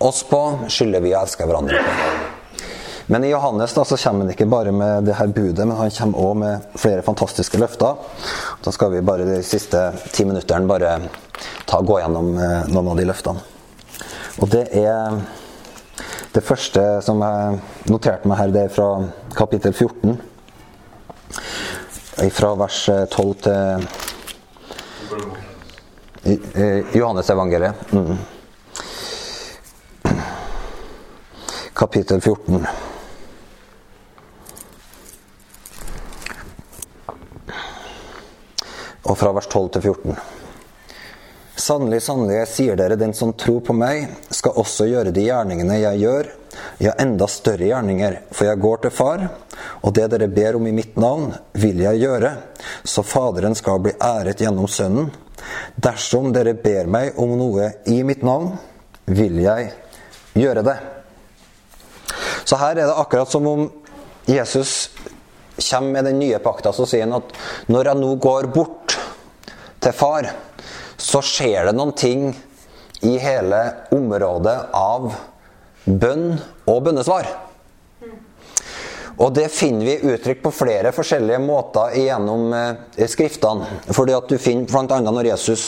oss 0.00 0.22
på, 0.28 0.42
skylder 0.68 1.04
vi 1.04 1.14
å 1.14 1.20
elske 1.22 1.48
hverandre 1.48 1.82
på. 1.84 1.96
Men 3.10 3.24
i 3.26 3.32
Johannes 3.32 3.72
da, 3.74 3.82
så 3.84 3.96
kommer 3.98 4.22
han 4.22 4.30
ikke 4.30 4.46
bare 4.46 4.70
med 4.72 5.08
det 5.08 5.16
her 5.18 5.32
budet, 5.34 5.64
men 5.66 5.74
han 5.74 5.90
kommer 5.90 6.26
òg 6.28 6.36
med 6.38 6.68
flere 6.78 7.02
fantastiske 7.02 7.58
løfter. 7.58 7.98
Da 8.62 8.70
skal 8.70 8.92
vi 8.92 9.00
bare 9.02 9.26
de 9.26 9.40
siste 9.42 9.80
ti 10.14 10.22
minuttene 10.28 10.70
bare 10.70 10.92
ta, 11.66 11.80
gå 11.82 11.98
gjennom 11.98 12.30
eh, 12.38 12.70
noen 12.70 12.92
av 12.92 13.00
de 13.00 13.08
løftene. 13.10 13.42
Og 14.38 14.46
det 14.54 14.62
er 14.78 15.18
Det 16.30 16.44
første 16.46 16.82
som 17.02 17.18
jeg 17.24 17.56
noterte 17.90 18.28
meg 18.30 18.38
her, 18.38 18.52
det 18.54 18.60
er 18.68 18.70
fra 18.70 18.84
kapittel 19.34 19.72
14. 19.74 20.12
Fra 22.36 22.50
vers 22.60 22.76
12 23.10 23.32
til 23.46 23.88
Johannes 26.94 27.30
evangeliet. 27.34 27.74
Mm. 27.90 28.18
Kapittel 31.74 32.20
14. 32.22 32.66
Og 39.02 39.18
fra 39.18 39.32
vers 39.34 39.50
12 39.50 39.70
til 39.74 39.82
14. 39.82 40.39
Sannelig, 41.70 42.00
sannelig, 42.02 42.34
jeg 42.34 42.48
sier 42.50 42.78
dere, 42.80 42.96
den 42.98 43.12
som 43.14 43.30
tror 43.38 43.60
på 43.62 43.74
meg, 43.78 44.08
skal 44.34 44.56
også 44.58 44.88
gjøre 44.90 45.12
de 45.14 45.22
gjerningene 45.22 45.76
jeg 45.78 46.00
gjør, 46.00 46.30
ja, 46.82 46.96
enda 46.98 47.28
større 47.30 47.68
gjerninger, 47.68 48.16
for 48.34 48.48
jeg 48.48 48.58
går 48.64 48.80
til 48.82 48.90
Far, 48.90 49.22
og 49.86 49.94
det 49.94 50.08
dere 50.10 50.26
ber 50.34 50.58
om 50.58 50.66
i 50.66 50.72
mitt 50.74 50.98
navn, 50.98 51.28
vil 51.54 51.78
jeg 51.84 52.00
gjøre, 52.02 52.32
så 52.82 53.06
Faderen 53.06 53.54
skal 53.54 53.78
bli 53.84 53.94
æret 54.02 54.42
gjennom 54.42 54.66
Sønnen. 54.66 55.12
Dersom 55.78 56.32
dere 56.34 56.56
ber 56.58 56.90
meg 56.90 57.22
om 57.22 57.36
noe 57.38 57.70
i 57.86 58.00
mitt 58.02 58.26
navn, 58.26 58.50
vil 59.06 59.38
jeg 59.38 59.70
gjøre 60.42 60.66
det. 60.72 60.76
Så 62.50 62.58
her 62.58 62.74
er 62.74 62.82
det 62.82 62.98
akkurat 62.98 63.30
som 63.30 63.46
om 63.46 63.66
Jesus 64.26 64.88
kommer 65.70 66.00
med 66.00 66.10
den 66.10 66.18
nye 66.18 66.42
pakta, 66.42 66.74
så 66.74 66.82
sier 66.82 67.06
han 67.06 67.20
at 67.22 67.30
når 67.70 67.94
jeg 67.94 68.02
nå 68.02 68.14
går 68.26 68.54
bort 68.58 68.98
til 69.78 69.94
Far, 69.94 70.34
så 71.00 71.22
skjer 71.24 71.70
det 71.70 71.76
noen 71.76 71.94
ting 71.96 72.30
i 73.00 73.16
hele 73.20 73.60
området 73.96 74.56
av 74.76 75.12
bønn 75.84 76.34
og 76.68 76.82
bønnesvar. 76.84 77.28
Og 79.20 79.34
det 79.36 79.50
finner 79.52 79.84
vi 79.84 80.14
uttrykt 80.14 80.40
på 80.40 80.52
flere 80.54 80.94
forskjellige 80.96 81.40
måter 81.44 81.92
gjennom 82.00 82.54
eh, 82.56 83.08
Skriftene. 83.10 83.66
Fordi 83.92 84.14
at 84.16 84.30
du 84.32 84.38
finner 84.40 84.78
annet 84.80 85.12
Når 85.12 85.28
Jesus 85.34 85.64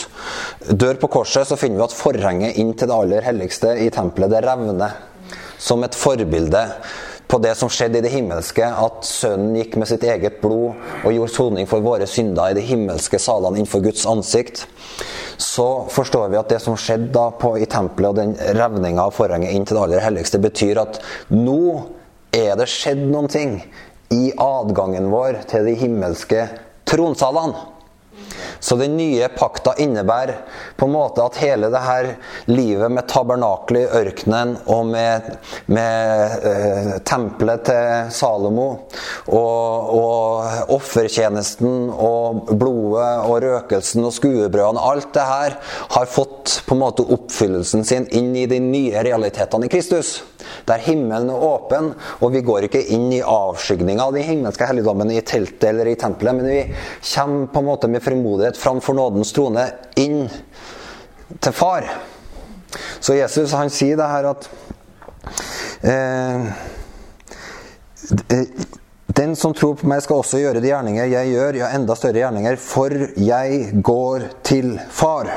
dør 0.71 0.97
på 1.03 1.11
korset, 1.19 1.49
så 1.49 1.59
finner 1.61 1.83
vi 1.83 1.85
at 1.85 1.97
forhenget 1.97 2.61
inn 2.63 2.73
til 2.73 2.89
det 2.89 2.97
aller 2.97 3.27
helligste 3.27 3.75
i 3.85 3.91
tempelet 3.93 4.33
det 4.33 4.45
revner 4.47 4.97
som 5.61 5.85
et 5.85 5.95
forbilde 5.95 6.63
på 7.29 7.39
det 7.41 7.53
som 7.57 7.71
skjedde 7.73 8.01
i 8.01 8.05
det 8.05 8.11
himmelske, 8.13 8.67
at 8.67 9.07
Sønnen 9.09 9.55
gikk 9.57 9.77
med 9.81 9.89
sitt 9.89 10.03
eget 10.05 10.41
blod 10.43 10.75
og 11.05 11.15
gjorde 11.15 11.33
soning 11.33 11.69
for 11.71 11.85
våre 11.85 12.09
synder 12.09 12.51
i 12.51 12.57
de 12.59 12.65
himmelske 12.67 13.21
salene 13.23 13.61
innenfor 13.61 13.85
Guds 13.85 14.05
ansikt 14.11 14.67
så 15.37 15.87
forstår 15.93 16.29
vi 16.33 16.41
at 16.41 16.53
det 16.53 16.61
som 16.65 16.77
skjedde 16.79 17.13
da 17.15 17.29
på, 17.39 17.55
i 17.59 17.69
tempelet, 17.71 18.11
og 18.11 18.19
den 18.21 18.59
revninga 18.59 19.09
av 19.09 19.17
forhenget 19.17 19.55
inn 19.55 19.67
til 19.69 19.79
det 19.79 19.85
aller 19.87 20.05
helligste, 20.05 20.41
betyr 20.43 20.83
at 20.83 21.01
nå 21.33 21.89
er 22.33 22.57
det 22.59 22.69
skjedd 22.71 23.03
noen 23.11 23.29
ting 23.33 23.59
i 24.13 24.33
adgangen 24.41 25.11
vår 25.13 25.43
til 25.51 25.69
de 25.69 25.77
himmelske 25.79 26.47
tronsalene. 26.89 27.69
Så 28.61 28.77
den 28.81 28.97
nye 28.97 29.29
pakta 29.35 29.75
innebærer 29.83 30.43
på 30.79 30.87
en 30.87 30.95
måte 30.95 31.25
at 31.25 31.39
hele 31.43 31.71
det 31.73 31.83
her 31.83 32.11
livet 32.51 32.93
med 32.93 33.09
tabernakelet 33.11 33.83
i 33.83 34.03
ørkenen 34.03 34.55
og 34.71 34.87
med, 34.93 35.31
med 35.73 36.47
eh, 36.49 36.91
tempelet 37.09 37.65
til 37.69 38.13
Salomo 38.15 38.69
og, 39.27 39.93
og 39.99 40.75
offertjenesten 40.77 41.91
og 41.93 42.53
blodet 42.53 43.11
og 43.27 43.39
røkelsen 43.45 44.07
og 44.07 44.15
skuebrødene 44.17 44.83
Alt 44.93 45.13
det 45.15 45.25
her 45.27 45.57
har 45.97 46.11
fått 46.11 46.61
på 46.67 46.77
en 46.77 46.83
måte 46.83 47.07
oppfyllelsen 47.15 47.87
sin 47.87 48.09
inn 48.15 48.33
i 48.37 48.49
de 48.51 48.59
nye 48.63 49.03
realitetene 49.05 49.69
i 49.69 49.73
Kristus. 49.73 50.21
Der 50.67 50.83
himmelen 50.83 51.31
er 51.31 51.45
åpen, 51.47 51.93
og 52.21 52.33
vi 52.35 52.43
går 52.45 52.67
ikke 52.67 52.83
inn 52.95 53.09
i 53.15 53.23
avskygninga 53.23 54.09
av 54.09 54.17
de 54.17 54.25
himmelske 54.27 54.67
helligdommene 54.69 55.17
i 55.17 55.25
teltet 55.27 55.69
eller 55.71 55.91
i 55.91 55.97
tempelet, 55.99 56.39
men 56.39 56.49
vi 56.51 56.61
kommer 57.15 57.49
på 57.53 57.63
en 57.63 57.69
måte 57.69 57.91
med 57.91 58.05
frimodighet 58.23 58.57
framfor 58.57 58.95
nådens 58.95 59.33
trone 59.33 59.67
inn 59.97 60.29
til 61.41 61.53
far. 61.53 61.87
Så 63.01 63.15
Jesus 63.15 63.53
han 63.53 63.71
sier 63.71 63.97
det 63.97 64.09
her 64.09 64.29
at 64.31 64.49
eh, 65.83 66.47
Den 69.13 69.37
som 69.37 69.53
tror 69.55 69.75
på 69.77 69.87
meg, 69.87 70.01
skal 70.03 70.23
også 70.23 70.41
gjøre 70.41 70.61
de 70.63 70.71
gjerninger 70.71 71.11
jeg 71.11 71.35
gjør, 71.35 71.59
ja, 71.61 71.73
enda 71.77 71.95
større 71.97 72.23
gjerninger, 72.23 72.57
for 72.57 72.95
jeg 73.21 73.83
går 73.85 74.25
til 74.43 74.79
Far. 74.89 75.29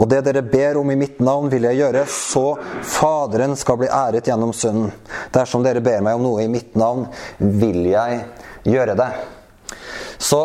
Og 0.00 0.08
det 0.08 0.22
dere 0.24 0.40
ber 0.42 0.78
om 0.80 0.88
i 0.90 0.96
mitt 0.96 1.20
navn, 1.20 1.50
vil 1.52 1.66
jeg 1.68 1.82
gjøre, 1.82 2.06
så 2.08 2.56
Faderen 2.82 3.52
skal 3.60 3.76
bli 3.82 3.90
æret 3.92 4.30
gjennom 4.30 4.54
Sønnen. 4.56 4.88
Dersom 5.34 5.66
dere 5.66 5.84
ber 5.84 6.00
meg 6.06 6.16
om 6.16 6.24
noe 6.24 6.46
i 6.46 6.48
mitt 6.50 6.78
navn, 6.80 7.04
vil 7.38 7.84
jeg 7.90 8.22
gjøre 8.64 8.96
det. 8.98 9.10
Så 10.16 10.40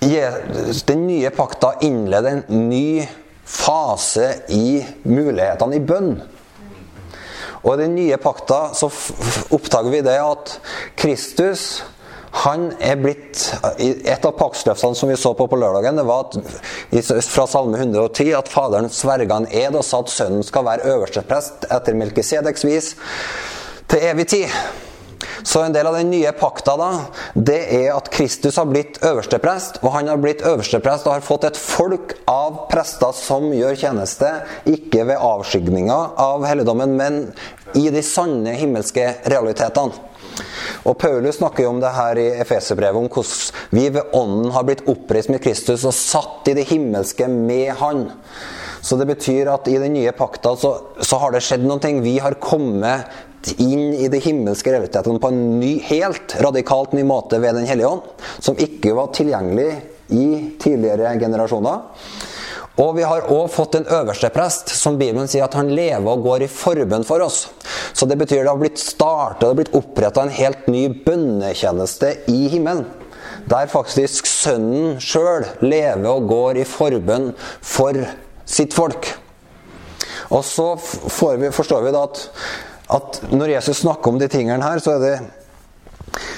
den 0.00 1.06
nye 1.06 1.30
pakta 1.34 1.74
innleder 1.86 2.30
en 2.30 2.68
ny 2.68 3.08
fase 3.46 4.32
i 4.52 4.84
mulighetene 5.02 5.78
i 5.78 5.84
bønn. 5.86 6.16
Og 7.66 7.74
i 7.74 7.82
den 7.82 7.96
nye 7.96 8.16
pakta 8.22 8.70
så 8.78 8.90
oppdager 9.54 9.90
vi 9.90 10.02
det 10.06 10.18
at 10.22 10.56
Kristus 10.98 11.82
han 12.36 12.66
er 12.84 12.98
blitt 13.00 13.40
Et 13.80 14.24
av 14.26 14.34
paktsløftene 14.36 14.98
som 14.98 15.08
vi 15.08 15.16
så 15.16 15.32
på 15.34 15.46
på 15.48 15.56
lørdagen, 15.56 15.96
det 15.96 16.04
var 16.04 16.26
at, 16.26 16.36
fra 17.24 17.46
Salme 17.48 17.78
110 17.80 18.34
at 18.36 18.50
Faderen 18.52 18.90
sverga 18.92 19.40
en 19.40 19.48
ed 19.48 19.76
og 19.78 19.84
sa 19.86 20.02
at 20.04 20.12
Sønnen 20.12 20.44
skal 20.44 20.66
være 20.66 20.90
øversteprest 20.92 21.64
etter 21.72 21.96
Melkisedeks 21.96 22.66
vis 22.68 22.90
til 23.88 24.04
evig 24.10 24.28
tid. 24.34 24.52
Så 25.42 25.62
en 25.62 25.74
del 25.74 25.86
av 25.88 25.96
den 25.98 26.10
nye 26.10 26.32
pakta 26.36 26.76
da, 26.80 26.90
det 27.34 27.60
er 27.78 27.92
at 27.94 28.10
Kristus 28.14 28.58
har 28.60 28.68
blitt 28.70 29.00
øversteprest. 29.04 29.80
Og 29.82 29.92
han 29.96 30.10
har 30.10 30.20
blitt 30.22 30.44
øversteprest 30.46 31.06
og 31.08 31.16
har 31.16 31.26
fått 31.26 31.48
et 31.50 31.60
folk 31.60 32.16
av 32.30 32.66
prester 32.70 33.14
som 33.16 33.48
gjør 33.54 33.78
tjeneste, 33.86 34.32
ikke 34.70 35.06
ved 35.10 35.22
avskygninga 35.22 36.00
av 36.26 36.46
helligdommen, 36.48 36.96
men 36.98 37.22
i 37.76 37.88
de 37.92 38.02
sanne 38.06 38.56
himmelske 38.56 39.08
realitetene. 39.30 40.06
Og 40.86 40.98
Paulus 41.00 41.38
snakker 41.40 41.64
jo 41.64 41.72
om 41.72 41.80
det 41.80 41.94
her 41.96 42.18
i 42.20 42.26
Efeserbrevet, 42.42 42.98
om 43.00 43.08
hvordan 43.08 43.72
vi 43.74 43.88
ved 43.94 44.14
Ånden 44.16 44.52
har 44.54 44.66
blitt 44.68 44.84
oppreist 44.90 45.32
med 45.32 45.42
Kristus 45.44 45.86
og 45.88 45.96
satt 45.96 46.50
i 46.50 46.56
det 46.58 46.68
himmelske 46.70 47.28
med 47.32 47.72
Han. 47.80 48.06
Så 48.86 48.98
det 49.00 49.08
betyr 49.08 49.48
at 49.50 49.66
i 49.66 49.78
den 49.82 49.96
nye 49.96 50.12
pakta 50.14 50.52
så, 50.60 50.72
så 51.02 51.18
har 51.18 51.34
det 51.34 51.42
skjedd 51.42 51.64
noe. 51.66 51.90
Vi 52.04 52.18
har 52.22 52.38
kommet 52.38 53.10
inn 53.62 53.94
i 53.94 54.08
det 54.12 54.22
himmelske 54.24 54.72
realitetene 54.72 55.20
på 55.22 55.30
en 55.32 55.42
ny, 55.60 55.76
helt 55.88 56.36
radikalt 56.42 56.94
ny 56.96 57.04
måte 57.06 57.40
ved 57.42 57.54
Den 57.58 57.68
hellige 57.68 57.90
ånd, 57.96 58.06
som 58.38 58.58
ikke 58.58 58.94
var 58.96 59.12
tilgjengelig 59.16 59.70
i 60.14 60.26
tidligere 60.62 61.14
generasjoner. 61.20 61.84
Og 62.76 62.90
vi 62.98 63.06
har 63.08 63.30
òg 63.32 63.48
fått 63.48 63.78
en 63.78 63.88
øverste 63.88 64.28
prest, 64.34 64.74
som 64.76 64.98
Bibelen 65.00 65.28
sier 65.30 65.46
at 65.46 65.56
han 65.56 65.70
lever 65.72 66.10
og 66.10 66.26
går 66.26 66.44
i 66.44 66.50
forbønn 66.52 67.06
for 67.08 67.24
oss. 67.24 67.46
Så 67.96 68.04
det 68.08 68.18
betyr 68.20 68.42
det 68.42 68.52
har 68.52 68.60
blitt 68.60 68.82
det 69.00 69.48
har 69.48 69.56
blitt 69.56 69.74
oppretta 69.76 70.26
en 70.26 70.34
helt 70.36 70.68
ny 70.68 70.88
bønnetjeneste 71.06 72.12
i 72.28 72.48
himmelen. 72.52 72.84
Der 73.48 73.70
faktisk 73.70 74.26
Sønnen 74.26 74.98
sjøl 75.00 75.46
lever 75.62 76.08
og 76.10 76.28
går 76.28 76.60
i 76.60 76.68
forbønn 76.68 77.30
for 77.64 77.96
sitt 78.44 78.74
folk. 78.76 79.08
Og 80.34 80.42
så 80.44 80.74
vi, 81.38 81.50
forstår 81.54 81.86
vi 81.86 81.94
da 81.94 82.02
at 82.08 82.24
at 82.94 83.20
når 83.32 83.56
Jesus 83.56 83.82
snakker 83.82 84.12
om 84.12 84.20
de 84.20 84.28
tingene 84.30 84.62
her, 84.62 84.78
så 84.82 84.96
er 84.96 85.02
det 85.02 85.16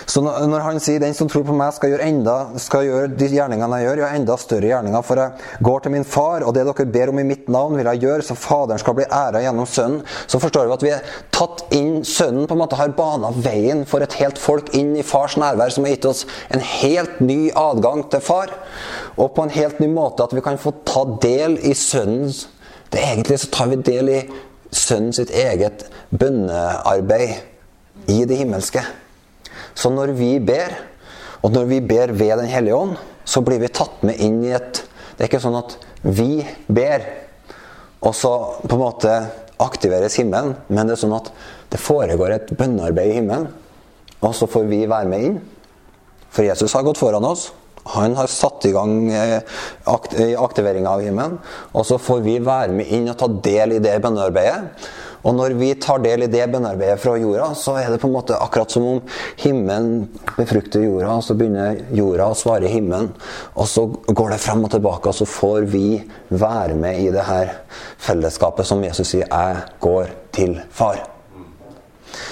så 0.08 0.22
når 0.24 0.62
han 0.64 0.78
sier 0.80 0.98
'den 0.98 1.14
som 1.14 1.28
tror 1.28 1.44
på 1.44 1.52
meg, 1.52 1.74
skal 1.74 1.90
gjøre, 1.92 2.06
enda, 2.08 2.36
skal 2.56 2.86
gjøre 2.86 3.10
de 3.12 3.26
gjerningene 3.28 3.78
jeg 3.78 3.86
gjør', 3.86 4.00
ja, 4.00 4.08
enda 4.16 4.36
større 4.40 4.70
gjerninger, 4.70 5.02
for 5.04 5.20
jeg 5.20 5.32
går 5.62 5.82
til 5.84 5.92
min 5.92 6.04
far, 6.04 6.42
og 6.42 6.54
det 6.54 6.64
dere 6.64 6.86
ber 6.86 7.12
om 7.12 7.18
i 7.18 7.26
mitt 7.28 7.48
navn, 7.48 7.76
vil 7.76 7.84
jeg 7.84 8.00
gjøre, 8.00 8.22
så 8.22 8.34
Faderen 8.34 8.80
skal 8.80 8.94
bli 8.94 9.04
æra 9.04 9.42
gjennom 9.44 9.66
Sønnen, 9.66 10.02
så 10.26 10.40
forstår 10.40 10.66
vi 10.66 10.72
at 10.72 10.82
vi 10.86 10.94
er 10.96 11.04
tatt 11.30 11.62
inn 11.76 12.02
Sønnen 12.04 12.48
på 12.48 12.56
en 12.56 12.62
måte 12.64 12.80
har 12.80 12.88
bana 12.96 13.30
veien 13.36 13.84
for 13.84 14.00
et 14.00 14.16
helt 14.22 14.38
folk 14.38 14.72
inn 14.74 14.96
i 14.96 15.04
fars 15.04 15.36
nærvær, 15.36 15.70
som 15.70 15.84
har 15.84 15.92
gitt 15.92 16.08
oss 16.08 16.26
en 16.50 16.60
helt 16.60 17.20
ny 17.20 17.50
adgang 17.54 18.08
til 18.10 18.20
far, 18.24 18.48
og 19.18 19.34
på 19.34 19.44
en 19.44 19.50
helt 19.60 19.78
ny 19.78 19.92
måte 19.92 20.24
at 20.24 20.32
vi 20.32 20.40
kan 20.40 20.58
få 20.58 20.72
ta 20.88 21.04
del 21.20 21.58
i 21.60 21.74
Sønnens 21.74 22.46
det 22.88 23.02
Egentlig 23.04 23.40
så 23.40 23.50
tar 23.52 23.68
vi 23.68 23.76
del 23.84 24.08
i 24.08 24.20
Sønnen 24.74 25.14
sitt 25.16 25.30
eget 25.32 25.86
bønnearbeid 26.10 28.08
i 28.12 28.24
det 28.28 28.38
himmelske. 28.40 28.82
Så 29.74 29.90
når 29.92 30.12
vi 30.18 30.34
ber, 30.42 30.74
og 31.42 31.52
når 31.54 31.68
vi 31.70 31.80
ber 31.80 32.12
ved 32.12 32.36
Den 32.38 32.50
hellige 32.50 32.76
ånd, 32.76 32.96
så 33.24 33.40
blir 33.44 33.60
vi 33.60 33.68
tatt 33.68 34.02
med 34.02 34.20
inn 34.20 34.42
i 34.44 34.54
et 34.56 34.84
Det 35.18 35.24
er 35.24 35.30
ikke 35.32 35.42
sånn 35.42 35.58
at 35.58 35.72
vi 36.06 36.46
ber, 36.70 37.02
og 38.06 38.14
så 38.14 38.30
på 38.62 38.76
en 38.76 38.82
måte 38.84 39.14
aktiveres 39.58 40.14
himmelen, 40.20 40.52
men 40.70 40.86
det 40.86 40.94
er 40.94 41.00
sånn 41.00 41.16
at 41.16 41.32
det 41.72 41.80
foregår 41.82 42.36
et 42.36 42.52
bønnearbeid 42.54 43.10
i 43.10 43.16
himmelen, 43.16 43.48
og 44.22 44.36
så 44.38 44.46
får 44.46 44.68
vi 44.70 44.84
være 44.86 45.10
med 45.10 45.24
inn. 45.26 45.40
For 46.30 46.46
Jesus 46.46 46.76
har 46.76 46.86
gått 46.86 47.00
foran 47.00 47.26
oss. 47.26 47.48
Han 47.84 48.16
har 48.18 48.26
satt 48.26 48.66
i 48.68 48.72
gang 48.74 49.10
eh, 49.12 49.42
aktiveringa 50.38 50.90
av 50.90 51.04
himmelen. 51.04 51.38
Og 51.72 51.86
så 51.88 51.98
får 52.00 52.24
vi 52.26 52.38
være 52.44 52.74
med 52.76 52.90
inn 52.92 53.08
og 53.10 53.18
ta 53.20 53.28
del 53.28 53.76
i 53.76 53.82
det 53.84 53.98
bønnearbeidet. 54.04 54.88
Og 55.26 55.34
når 55.34 55.56
vi 55.58 55.72
tar 55.80 55.98
del 56.02 56.24
i 56.24 56.30
det 56.30 56.44
bønnearbeidet 56.52 57.00
fra 57.02 57.16
jorda, 57.18 57.48
så 57.58 57.74
er 57.80 57.90
det 57.90 57.98
på 58.02 58.06
en 58.08 58.14
måte 58.14 58.38
akkurat 58.38 58.70
som 58.70 58.86
om 58.86 59.00
himmelen 59.40 60.06
befrukter 60.36 60.84
jorda, 60.84 61.16
og 61.18 61.24
så 61.26 61.34
begynner 61.38 61.80
jorda 61.96 62.28
å 62.30 62.38
svare 62.38 62.70
himmelen. 62.70 63.10
Og 63.58 63.66
så 63.70 63.86
går 64.06 64.34
det 64.34 64.40
frem 64.44 64.62
og 64.64 64.72
tilbake, 64.76 65.10
og 65.10 65.18
så 65.18 65.26
får 65.28 65.66
vi 65.74 65.98
være 66.30 66.78
med 66.78 67.02
i 67.02 67.10
det 67.14 67.26
her 67.26 67.56
fellesskapet 67.98 68.68
som 68.68 68.84
Jesus 68.84 69.10
sier 69.10 69.26
'Jeg 69.26 69.56
går 69.80 70.14
til 70.32 70.60
far'. 70.70 71.06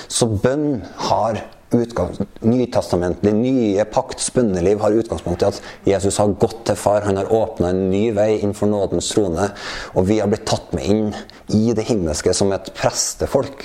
Så 0.08 0.26
bønn 0.26 0.82
har 1.10 1.42
Nytestamentet, 1.76 3.22
det 3.24 3.32
nye 3.36 3.84
pakts 3.90 4.28
bønneliv, 4.34 4.80
har 4.80 4.98
utgangspunkt 5.00 5.42
i 5.42 5.48
at 5.48 5.62
Jesus 5.88 6.18
har 6.22 6.34
gått 6.40 6.64
til 6.68 6.78
far. 6.78 7.06
Han 7.06 7.20
har 7.20 7.32
åpna 7.32 7.72
en 7.72 7.88
ny 7.90 8.10
vei 8.16 8.36
innenfor 8.38 8.70
nådens 8.70 9.10
trone. 9.12 9.50
Og 9.94 10.06
vi 10.08 10.20
har 10.20 10.30
blitt 10.30 10.46
tatt 10.48 10.72
med 10.76 10.86
inn 10.86 11.10
i 11.56 11.72
det 11.76 11.86
himmelske 11.88 12.34
som 12.34 12.52
et 12.56 12.72
prestefolk. 12.76 13.64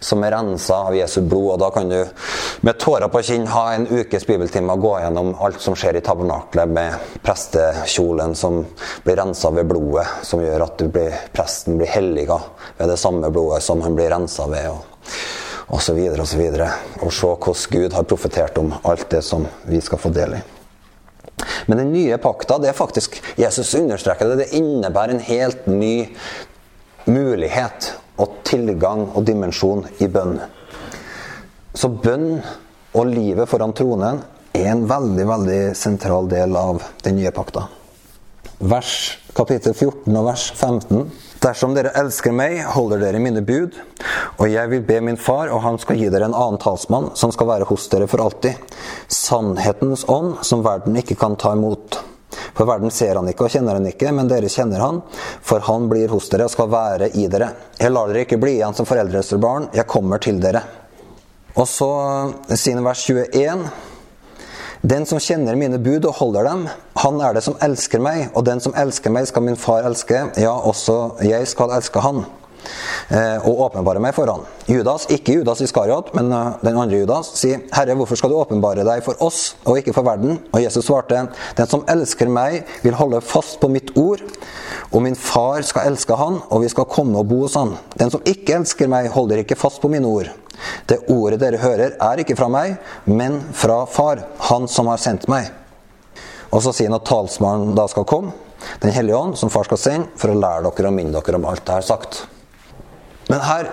Som 0.00 0.22
er 0.24 0.32
rensa 0.32 0.78
av 0.88 0.96
Jesu 0.96 1.20
blod. 1.20 1.54
Og 1.54 1.58
da 1.60 1.68
kan 1.74 1.90
du 1.90 1.98
med 2.66 2.78
tårer 2.80 3.10
på 3.12 3.22
kinn 3.24 3.48
ha 3.52 3.66
en 3.74 3.86
ukes 3.90 4.24
bibeltime 4.28 4.72
og 4.72 4.86
gå 4.86 4.94
gjennom 5.02 5.34
alt 5.44 5.60
som 5.60 5.76
skjer 5.78 5.98
i 6.00 6.04
tabernaklet 6.04 6.72
med 6.72 7.18
prestekjolen 7.24 8.32
som 8.38 8.62
blir 9.04 9.20
rensa 9.20 9.52
ved 9.56 9.68
blodet, 9.68 10.06
som 10.24 10.42
gjør 10.44 10.64
at 10.66 10.86
blir, 10.92 11.20
presten 11.36 11.80
blir 11.80 11.92
helliga 11.92 12.40
ved 12.78 12.92
det 12.92 12.98
samme 13.00 13.32
blodet 13.32 13.62
som 13.64 13.84
han 13.84 13.96
blir 13.98 14.12
rensa 14.12 14.48
ved. 14.48 14.72
Og 14.72 15.10
osv. 15.70 15.98
Og, 15.98 16.62
og 17.00 17.12
se 17.14 17.34
hvordan 17.34 17.74
Gud 17.74 17.96
har 17.96 18.08
profetert 18.08 18.58
om 18.58 18.72
alt 18.82 19.08
det 19.10 19.22
som 19.26 19.46
vi 19.68 19.80
skal 19.84 20.02
få 20.02 20.12
del 20.14 20.38
i. 20.38 20.42
Men 21.66 21.78
den 21.80 21.92
nye 21.92 22.18
pakta, 22.20 22.58
det 22.60 22.70
er 22.70 22.76
faktisk 22.76 23.16
Jesus 23.40 23.72
understreker 23.78 24.28
det, 24.28 24.42
det 24.42 24.58
innebærer 24.58 25.14
en 25.14 25.24
helt 25.24 25.66
ny 25.70 26.10
mulighet 27.08 27.94
og 28.20 28.42
tilgang 28.44 29.06
og 29.14 29.24
dimensjon 29.24 29.86
i 30.02 30.08
bønn. 30.12 30.36
Så 31.72 31.88
bønn 31.88 32.42
og 32.98 33.08
livet 33.08 33.48
foran 33.48 33.72
tronen 33.76 34.20
er 34.56 34.72
en 34.72 34.84
veldig 34.90 35.26
veldig 35.28 35.60
sentral 35.78 36.28
del 36.28 36.56
av 36.58 36.82
den 37.04 37.16
nye 37.20 37.32
pakta. 37.32 37.68
Vers, 38.60 39.16
kapittel 39.32 39.72
14 39.72 40.10
og 40.12 40.26
vers 40.26 40.50
15 40.52 41.06
Dersom 41.40 41.72
dere 41.72 41.94
elsker 41.96 42.34
meg, 42.36 42.58
holder 42.74 43.00
dere 43.00 43.20
mine 43.22 43.40
bud, 43.40 43.76
og 44.36 44.50
jeg 44.50 44.68
vil 44.68 44.82
be 44.84 44.98
min 45.00 45.16
far, 45.16 45.48
og 45.48 45.62
han 45.64 45.78
skal 45.80 45.96
gi 45.96 46.10
dere 46.12 46.26
en 46.28 46.36
annen 46.36 46.60
talsmann, 46.60 47.14
som 47.16 47.32
skal 47.32 47.48
være 47.48 47.68
hos 47.70 47.86
dere 47.88 48.08
for 48.12 48.20
alltid. 48.20 48.60
Sannhetens 49.08 50.04
ånd, 50.12 50.42
som 50.44 50.64
verden 50.66 50.98
ikke 51.00 51.16
kan 51.16 51.38
ta 51.40 51.54
imot. 51.56 52.02
For 52.52 52.68
verden 52.68 52.92
ser 52.92 53.16
han 53.16 53.30
ikke 53.30 53.46
og 53.46 53.54
kjenner 53.54 53.78
han 53.78 53.88
ikke, 53.88 54.12
men 54.12 54.28
dere 54.28 54.52
kjenner 54.52 54.84
han, 54.84 55.00
for 55.40 55.64
han 55.64 55.88
blir 55.88 56.12
hos 56.12 56.28
dere 56.28 56.44
og 56.44 56.52
skal 56.52 56.68
være 56.72 57.08
i 57.16 57.24
dere. 57.32 57.48
Jeg 57.80 57.94
lar 57.94 58.12
dere 58.12 58.26
ikke 58.26 58.40
bli 58.42 58.58
igjen 58.58 58.76
som 58.76 58.88
foreldreløse 58.88 59.40
barn, 59.40 59.70
jeg 59.72 59.88
kommer 59.88 60.20
til 60.20 60.42
dere. 60.44 60.60
Og 61.56 61.64
så 61.66 61.90
sine 62.52 62.84
vers 62.84 63.06
21. 63.08 63.64
Den 64.82 65.04
som 65.04 65.20
kjenner 65.20 65.58
mine 65.60 65.76
bud 65.78 66.06
og 66.08 66.16
holder 66.16 66.46
dem, 66.48 66.62
han 67.02 67.18
er 67.20 67.34
det 67.36 67.42
som 67.44 67.56
elsker 67.60 68.00
meg. 68.00 68.30
Og 68.32 68.46
den 68.48 68.62
som 68.64 68.72
elsker 68.78 69.12
meg, 69.12 69.26
skal 69.28 69.44
min 69.44 69.58
far 69.60 69.84
elske. 69.84 70.22
Ja, 70.40 70.54
også 70.56 71.18
jeg 71.20 71.48
skal 71.50 71.74
elske 71.76 72.00
han. 72.00 72.22
Eh, 73.10 73.46
og 73.48 73.60
åpenbare 73.66 74.00
meg 74.00 74.14
for 74.14 74.30
han. 74.30 74.44
Judas, 74.70 75.06
ikke 75.12 75.34
Judas 75.38 75.60
Iskariot, 75.64 76.12
men 76.14 76.30
eh, 76.32 76.58
den 76.62 76.78
andre 76.78 77.00
Judas, 77.00 77.32
sier, 77.40 77.64
'Herre, 77.72 77.96
hvorfor 77.98 78.16
skal 78.16 78.30
du 78.30 78.36
åpenbare 78.38 78.84
deg 78.86 79.02
for 79.04 79.20
oss 79.24 79.56
og 79.64 79.80
ikke 79.80 79.94
for 79.96 80.06
verden?' 80.06 80.38
Og 80.52 80.62
Jesus 80.62 80.84
svarte, 80.84 81.26
'Den 81.56 81.66
som 81.68 81.84
elsker 81.88 82.28
meg, 82.28 82.64
vil 82.82 82.94
holde 82.94 83.20
fast 83.20 83.60
på 83.60 83.68
mitt 83.68 83.90
ord.' 83.96 84.22
'Og 84.92 85.02
min 85.02 85.16
far 85.16 85.62
skal 85.62 85.90
elske 85.90 86.14
han, 86.14 86.40
og 86.50 86.62
vi 86.62 86.68
skal 86.68 86.84
komme 86.84 87.18
og 87.18 87.28
bo 87.28 87.40
hos 87.42 87.54
han.' 87.54 87.76
'Den 87.98 88.10
som 88.10 88.22
ikke 88.24 88.54
elsker 88.54 88.88
meg, 88.88 89.10
holder 89.10 89.36
ikke 89.36 89.56
fast 89.56 89.80
på 89.80 89.88
mine 89.88 90.06
ord.' 90.06 90.30
Det 90.86 91.02
ordet 91.12 91.40
dere 91.42 91.62
hører, 91.62 91.96
er 92.00 92.22
ikke 92.22 92.36
fra 92.38 92.50
meg, 92.52 92.76
men 93.06 93.40
fra 93.56 93.84
Far, 93.90 94.24
Han 94.50 94.68
som 94.68 94.90
har 94.90 95.00
sendt 95.00 95.28
meg. 95.30 95.50
Og 96.50 96.64
så 96.64 96.72
sier 96.74 96.90
han 96.90 96.98
at 96.98 97.06
talsmannen 97.08 97.76
da 97.78 97.88
skal 97.90 98.08
komme, 98.08 98.32
Den 98.82 98.92
hellige 98.92 99.16
ånd, 99.16 99.38
som 99.40 99.48
far 99.48 99.64
skal 99.64 99.78
sende, 99.80 100.08
for 100.20 100.28
å 100.28 100.36
lære 100.36 100.68
dere 100.68 100.90
og 100.90 100.92
minne 100.92 101.16
dere 101.16 101.38
om 101.38 101.46
alt 101.48 101.64
jeg 101.64 101.80
har 101.80 101.86
sagt. 101.86 102.26
Men 103.30 103.40
her 103.40 103.70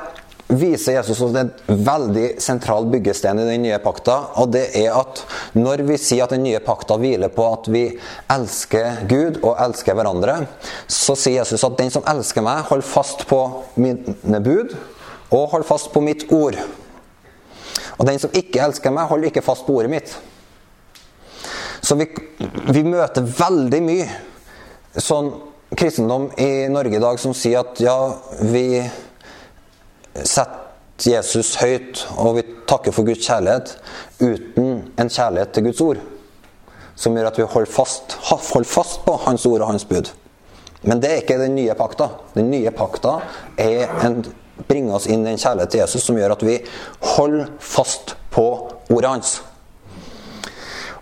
viser 0.47 0.95
Jesus 0.95 1.19
oss 1.21 1.35
en 1.35 1.51
veldig 1.67 2.37
sentral 2.39 2.87
byggestein 2.87 3.39
i 3.41 3.47
den 3.49 3.65
nye 3.65 3.79
pakta. 3.83 4.15
Og 4.39 4.51
det 4.55 4.63
er 4.79 4.95
at 4.95 5.23
når 5.59 5.83
vi 5.89 5.97
sier 5.99 6.23
at 6.23 6.35
den 6.35 6.45
nye 6.45 6.61
pakta 6.63 6.95
hviler 7.01 7.33
på 7.33 7.49
at 7.51 7.67
vi 7.73 7.83
elsker 8.31 9.03
Gud 9.11 9.41
og 9.41 9.59
elsker 9.65 9.97
hverandre, 9.97 10.39
så 10.87 11.17
sier 11.19 11.41
Jesus 11.41 11.67
at 11.67 11.75
den 11.79 11.91
som 11.91 12.07
elsker 12.07 12.45
meg, 12.45 12.63
holder 12.69 12.87
fast 12.87 13.27
på 13.27 13.41
mine 13.75 14.43
bud 14.45 14.77
og 15.31 15.49
hold 15.51 15.65
fast 15.67 15.91
på 15.93 16.01
mitt 16.03 16.27
ord. 16.31 16.57
Og 17.97 18.05
den 18.07 18.19
som 18.21 18.33
ikke 18.35 18.61
elsker 18.63 18.93
meg, 18.93 19.09
holder 19.09 19.31
ikke 19.31 19.45
fast 19.45 19.65
på 19.67 19.75
ordet 19.79 19.91
mitt. 19.91 20.13
Så 21.81 21.95
vi, 21.95 22.07
vi 22.73 22.83
møter 22.83 23.25
veldig 23.25 23.81
mye 23.83 24.07
sånn 24.97 25.29
kristendom 25.77 26.29
i 26.39 26.67
Norge 26.71 26.97
i 26.97 27.01
dag 27.03 27.19
som 27.21 27.35
sier 27.35 27.61
at 27.61 27.79
ja, 27.83 27.97
vi 28.41 28.81
setter 30.23 30.63
Jesus 30.97 31.53
høyt, 31.61 32.07
og 32.17 32.39
vi 32.39 32.43
takker 32.69 32.93
for 32.95 33.05
Guds 33.05 33.21
kjærlighet 33.27 33.75
uten 34.17 34.79
en 34.97 35.11
kjærlighet 35.13 35.51
til 35.53 35.67
Guds 35.67 35.81
ord. 35.85 35.99
Som 36.97 37.13
gjør 37.13 37.29
at 37.29 37.37
vi 37.37 37.45
holder 37.45 37.69
fast, 37.69 38.15
holder 38.31 38.69
fast 38.71 39.03
på 39.05 39.13
Hans 39.27 39.45
ord 39.45 39.61
og 39.61 39.69
Hans 39.69 39.85
bud. 39.85 40.09
Men 40.81 41.01
det 41.01 41.11
er 41.11 41.21
ikke 41.21 41.37
den 41.37 41.53
nye 41.57 41.75
pakta. 41.77 42.09
Den 42.33 42.49
nye 42.49 42.73
pakta 42.73 43.19
er 43.61 43.93
en, 44.07 44.23
bringer 44.67 44.97
oss 44.97 45.07
inn 45.07 45.25
i 45.25 45.33
en 45.33 45.41
kjærlighet 45.41 45.73
til 45.73 45.83
Jesus 45.83 46.07
som 46.07 46.17
gjør 46.17 46.35
at 46.37 46.45
vi 46.47 46.57
holder 47.15 47.51
fast 47.59 48.15
på 48.33 48.47
ordet 48.89 49.11
hans. 49.11 49.37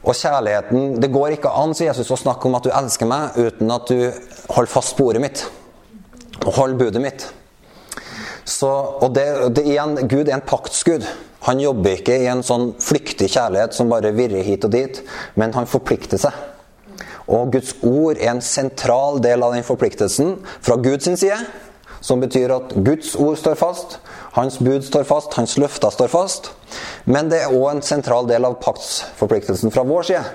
Og 0.06 0.14
kjærligheten 0.14 1.02
Det 1.02 1.12
går 1.12 1.38
ikke 1.38 1.50
an, 1.50 1.74
sier 1.74 1.90
Jesus, 1.90 2.12
å 2.14 2.20
snakke 2.20 2.46
om 2.48 2.58
at 2.58 2.66
du 2.66 2.74
elsker 2.74 3.10
meg 3.10 3.38
uten 3.40 3.72
at 3.74 3.90
du 3.90 4.12
holder 4.54 4.72
fast 4.72 4.98
på 4.98 5.10
ordet 5.10 5.24
mitt. 5.24 5.46
Og 6.46 6.54
holder 6.60 6.78
budet 6.78 7.02
mitt. 7.02 7.26
Så, 8.46 8.70
og 9.02 9.16
det, 9.16 9.26
det 9.58 9.66
igjen, 9.66 9.98
Gud 10.06 10.28
er 10.28 10.38
en 10.38 10.46
paktsgud. 10.46 11.06
Han 11.48 11.62
jobber 11.62 11.98
ikke 11.98 12.18
i 12.22 12.28
en 12.30 12.44
sånn 12.46 12.72
flyktig 12.82 13.32
kjærlighet 13.34 13.74
som 13.78 13.90
bare 13.90 14.14
virrer 14.18 14.46
hit 14.46 14.66
og 14.66 14.74
dit, 14.74 15.02
men 15.38 15.54
han 15.58 15.70
forplikter 15.70 16.22
seg. 16.22 16.34
Og 17.26 17.56
Guds 17.56 17.74
ord 17.86 18.20
er 18.20 18.32
en 18.36 18.44
sentral 18.46 19.18
del 19.22 19.42
av 19.46 19.56
den 19.56 19.66
forpliktelsen 19.66 20.36
fra 20.62 20.78
Guds 20.82 21.10
side. 21.10 21.40
Som 22.06 22.22
betyr 22.22 22.54
at 22.54 22.76
Guds 22.86 23.16
ord 23.18 23.38
står 23.42 23.58
fast, 23.58 23.98
hans 24.36 24.60
bud 24.62 24.84
står 24.86 25.08
fast, 25.10 25.34
hans 25.40 25.56
løfter 25.58 25.94
står 25.94 26.12
fast. 26.14 26.52
Men 27.10 27.32
det 27.32 27.40
er 27.42 27.56
òg 27.56 27.72
en 27.72 27.86
sentral 27.86 28.30
del 28.30 28.46
av 28.46 28.60
paktsforpliktelsen 28.62 29.74
fra 29.74 29.86
vår 29.88 30.06
side. 30.12 30.26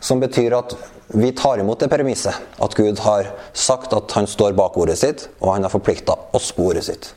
Som 0.00 0.22
betyr 0.22 0.56
at 0.56 0.72
vi 1.12 1.34
tar 1.36 1.60
imot 1.60 1.84
det 1.84 1.90
premisset 1.92 2.32
at 2.64 2.76
Gud 2.78 3.02
har 3.04 3.28
sagt 3.52 3.92
at 3.92 4.16
han 4.16 4.30
står 4.30 4.56
bak 4.56 4.78
ordet 4.80 4.96
sitt, 5.02 5.26
og 5.42 5.52
han 5.52 5.68
har 5.68 5.74
forplikta 5.74 6.16
oss 6.32 6.48
på 6.56 6.70
ordet 6.70 6.86
sitt. 6.88 7.12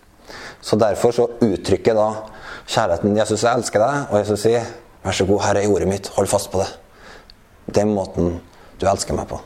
Så 0.59 0.75
Derfor 0.81 1.15
så 1.15 1.29
uttrykker 1.39 1.95
da 1.95 2.09
kjærligheten 2.67 3.15
Jesus, 3.15 3.45
jeg 3.45 3.61
elsker 3.61 3.79
deg, 3.79 4.05
og 4.11 4.19
Jesus 4.19 4.43
sier 4.43 4.67
vær 5.05 5.15
så 5.15 5.29
god, 5.29 5.43
her 5.45 5.61
er 5.61 5.71
ordet 5.71 5.87
mitt, 5.87 6.11
hold 6.17 6.27
fast 6.27 6.51
på 6.51 6.65
det. 6.65 6.71
Den 7.79 7.95
måten 7.95 8.41
du 8.81 8.89
elsker 8.89 9.15
meg 9.15 9.29
på. 9.31 9.39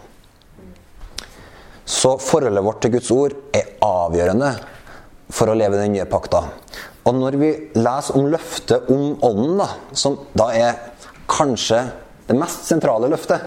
Så 1.89 2.11
forholdet 2.21 2.63
vårt 2.63 2.83
til 2.83 2.93
Guds 2.93 3.09
ord 3.11 3.33
er 3.55 3.71
avgjørende 3.81 4.51
for 5.33 5.49
å 5.49 5.55
leve 5.57 5.79
den 5.79 5.95
nye 5.95 6.05
pakta. 6.09 6.43
Og 7.09 7.15
når 7.17 7.37
vi 7.41 7.49
leser 7.79 8.19
om 8.19 8.27
løftet 8.29 8.91
om 8.93 9.15
Ånden, 9.25 9.57
da, 9.57 9.69
som 9.97 10.19
da 10.37 10.51
er 10.53 10.77
kanskje 11.29 11.81
det 12.27 12.37
mest 12.37 12.69
sentrale 12.69 13.09
løftet, 13.09 13.41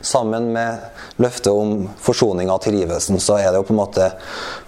sammen 0.00 0.48
med 0.54 1.22
løftet 1.22 1.52
om 1.52 1.84
forsoninga 2.00 2.56
og 2.56 2.64
tilgivelsen, 2.64 3.20
så 3.22 3.38
er 3.38 3.50
det 3.50 3.60
jo 3.60 3.68
på 3.68 3.74
en 3.76 3.82
måte 3.82 4.10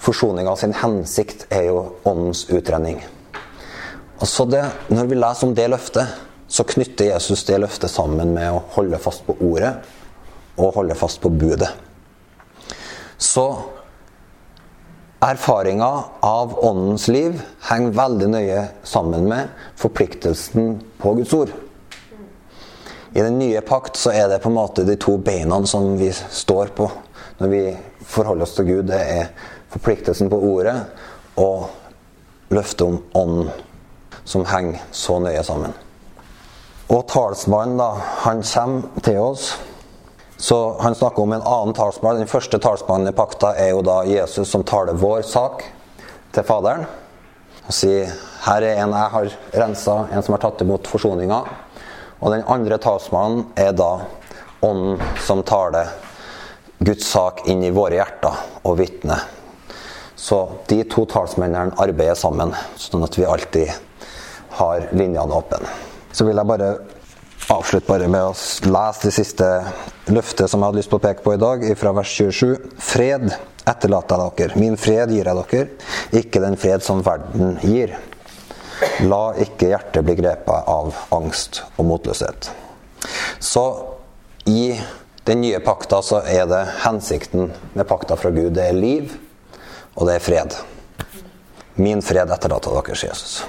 forsoninga 0.03 0.55
sin 0.61 0.77
hensikt 0.77 1.47
er 1.51 1.71
jo 1.73 1.85
åndens 2.07 2.45
utrenning. 2.53 3.01
Og 4.21 4.29
så 4.29 4.47
det, 4.47 4.63
Når 4.89 5.07
vi 5.11 5.19
leser 5.19 5.47
om 5.49 5.55
det 5.55 5.71
løftet, 5.73 6.07
så 6.47 6.63
knytter 6.69 7.11
Jesus 7.11 7.45
det 7.49 7.59
løftet 7.59 7.91
sammen 7.91 8.35
med 8.37 8.53
å 8.53 8.63
holde 8.77 8.99
fast 9.03 9.27
på 9.27 9.35
ordet 9.41 9.73
og 10.61 10.77
holde 10.77 10.95
fast 10.95 11.19
på 11.19 11.33
budet. 11.33 11.71
Så 13.23 13.47
erfaringa 15.23 16.05
av 16.21 16.65
åndens 16.65 17.09
liv 17.09 17.37
henger 17.69 17.95
veldig 17.95 18.31
nøye 18.33 18.65
sammen 18.83 19.29
med 19.31 19.53
forpliktelsen 19.79 20.81
på 20.99 21.15
Guds 21.21 21.35
ord. 21.39 21.53
I 23.15 23.23
den 23.23 23.39
nye 23.39 23.61
pakt 23.63 24.01
så 24.01 24.11
er 24.11 24.27
det 24.27 24.41
på 24.43 24.51
en 24.51 24.57
måte 24.59 24.83
de 24.89 24.97
to 24.99 25.15
beina 25.23 25.61
som 25.71 25.93
vi 26.01 26.11
står 26.11 26.75
på 26.75 26.89
når 27.39 27.55
vi 27.55 27.63
forholder 28.11 28.49
oss 28.49 28.57
til 28.59 28.71
Gud. 28.73 28.91
Det 28.91 28.99
er 28.99 29.31
forpliktelsen 29.71 30.31
på 30.33 30.43
ordet 30.43 30.77
og 31.39 31.71
løftet 32.51 32.89
om 32.89 32.99
ånden, 33.15 33.53
som 34.25 34.49
henger 34.51 34.83
så 34.91 35.23
nøye 35.23 35.47
sammen. 35.47 35.79
Og 36.91 37.07
talsmannen, 37.09 37.79
da, 37.79 37.93
han 38.27 38.43
kommer 38.43 39.05
til 39.07 39.23
oss. 39.23 39.53
Så 40.43 40.77
Han 40.81 40.95
snakker 40.95 41.23
om 41.23 41.33
en 41.33 41.43
annen 41.43 41.75
talsmann. 41.75 42.17
Den 42.19 42.27
første 42.27 42.59
talsmannen 42.59 43.13
i 43.13 43.15
pakta 43.15 43.53
er 43.55 43.69
jo 43.71 43.83
da 43.87 44.01
Jesus 44.11 44.51
som 44.51 44.65
taler 44.67 44.99
vår 44.99 45.21
sak 45.23 45.61
til 46.35 46.43
Faderen. 46.43 46.83
Og 47.63 47.77
sier 47.77 48.11
her 48.43 48.67
er 48.67 48.81
en 48.83 48.91
jeg 48.91 49.13
har 49.13 49.29
rensa, 49.63 49.95
en 50.11 50.25
som 50.27 50.35
har 50.35 50.43
tatt 50.43 50.65
imot 50.65 50.91
forsoninga. 50.91 51.39
Og 52.19 52.35
den 52.35 52.43
andre 52.51 52.81
talsmannen 52.83 53.53
er 53.55 53.71
da 53.71 53.93
Ånden 54.67 54.99
som 55.23 55.45
taler 55.47 55.95
Guds 56.83 57.07
sak 57.07 57.45
inn 57.47 57.63
i 57.63 57.71
våre 57.71 58.01
hjerter 58.01 58.43
og 58.67 58.81
vitner. 58.83 59.23
Så 60.19 60.41
de 60.67 60.81
to 60.91 61.07
talsmennene 61.07 61.79
arbeider 61.87 62.19
sammen, 62.19 62.51
sånn 62.75 63.07
at 63.07 63.15
vi 63.15 63.31
alltid 63.31 63.71
har 64.59 64.91
linjene 64.91 65.39
åpne. 65.39 65.63
Så 66.11 66.27
vil 66.27 66.43
jeg 66.43 66.51
bare 66.51 66.75
avslutte 67.51 67.89
bare 67.89 68.09
med 68.11 68.23
å 68.23 68.35
lese 68.69 69.09
det 69.09 69.15
siste 69.17 69.49
løftet 70.13 70.51
som 70.51 70.61
jeg 70.61 70.71
hadde 70.71 70.81
lyst 70.81 70.93
på 70.93 70.99
å 71.01 71.03
peke 71.03 71.25
på 71.25 71.35
i 71.35 71.41
dag, 71.41 71.65
fra 71.79 71.93
vers 71.97 72.15
27. 72.15 72.73
Fred 72.83 73.29
etterlater 73.69 74.23
jeg 74.23 74.37
dere. 74.39 74.61
Min 74.61 74.79
fred 74.81 75.13
gir 75.15 75.29
jeg 75.29 75.45
dere, 75.53 75.69
ikke 76.23 76.43
den 76.43 76.59
fred 76.61 76.85
som 76.85 77.03
verden 77.07 77.59
gir. 77.67 77.95
La 79.07 79.23
ikke 79.43 79.71
hjertet 79.71 80.07
bli 80.07 80.17
grepet 80.19 80.69
av 80.71 80.95
angst 81.15 81.63
og 81.77 81.87
motløshet. 81.91 82.51
Så 83.43 83.65
i 84.51 84.75
den 85.27 85.43
nye 85.45 85.61
pakta 85.63 86.01
så 86.03 86.23
er 86.27 86.49
det 86.51 86.63
hensikten 86.83 87.53
med 87.75 87.89
pakta 87.89 88.19
fra 88.19 88.33
Gud. 88.35 88.55
Det 88.57 88.69
er 88.69 88.79
liv, 88.79 89.15
og 89.95 90.09
det 90.09 90.19
er 90.19 90.25
fred. 90.25 90.57
Min 91.79 92.03
fred 92.05 92.31
etterlater 92.35 92.75
dere, 92.75 92.99
Jesus. 93.07 93.43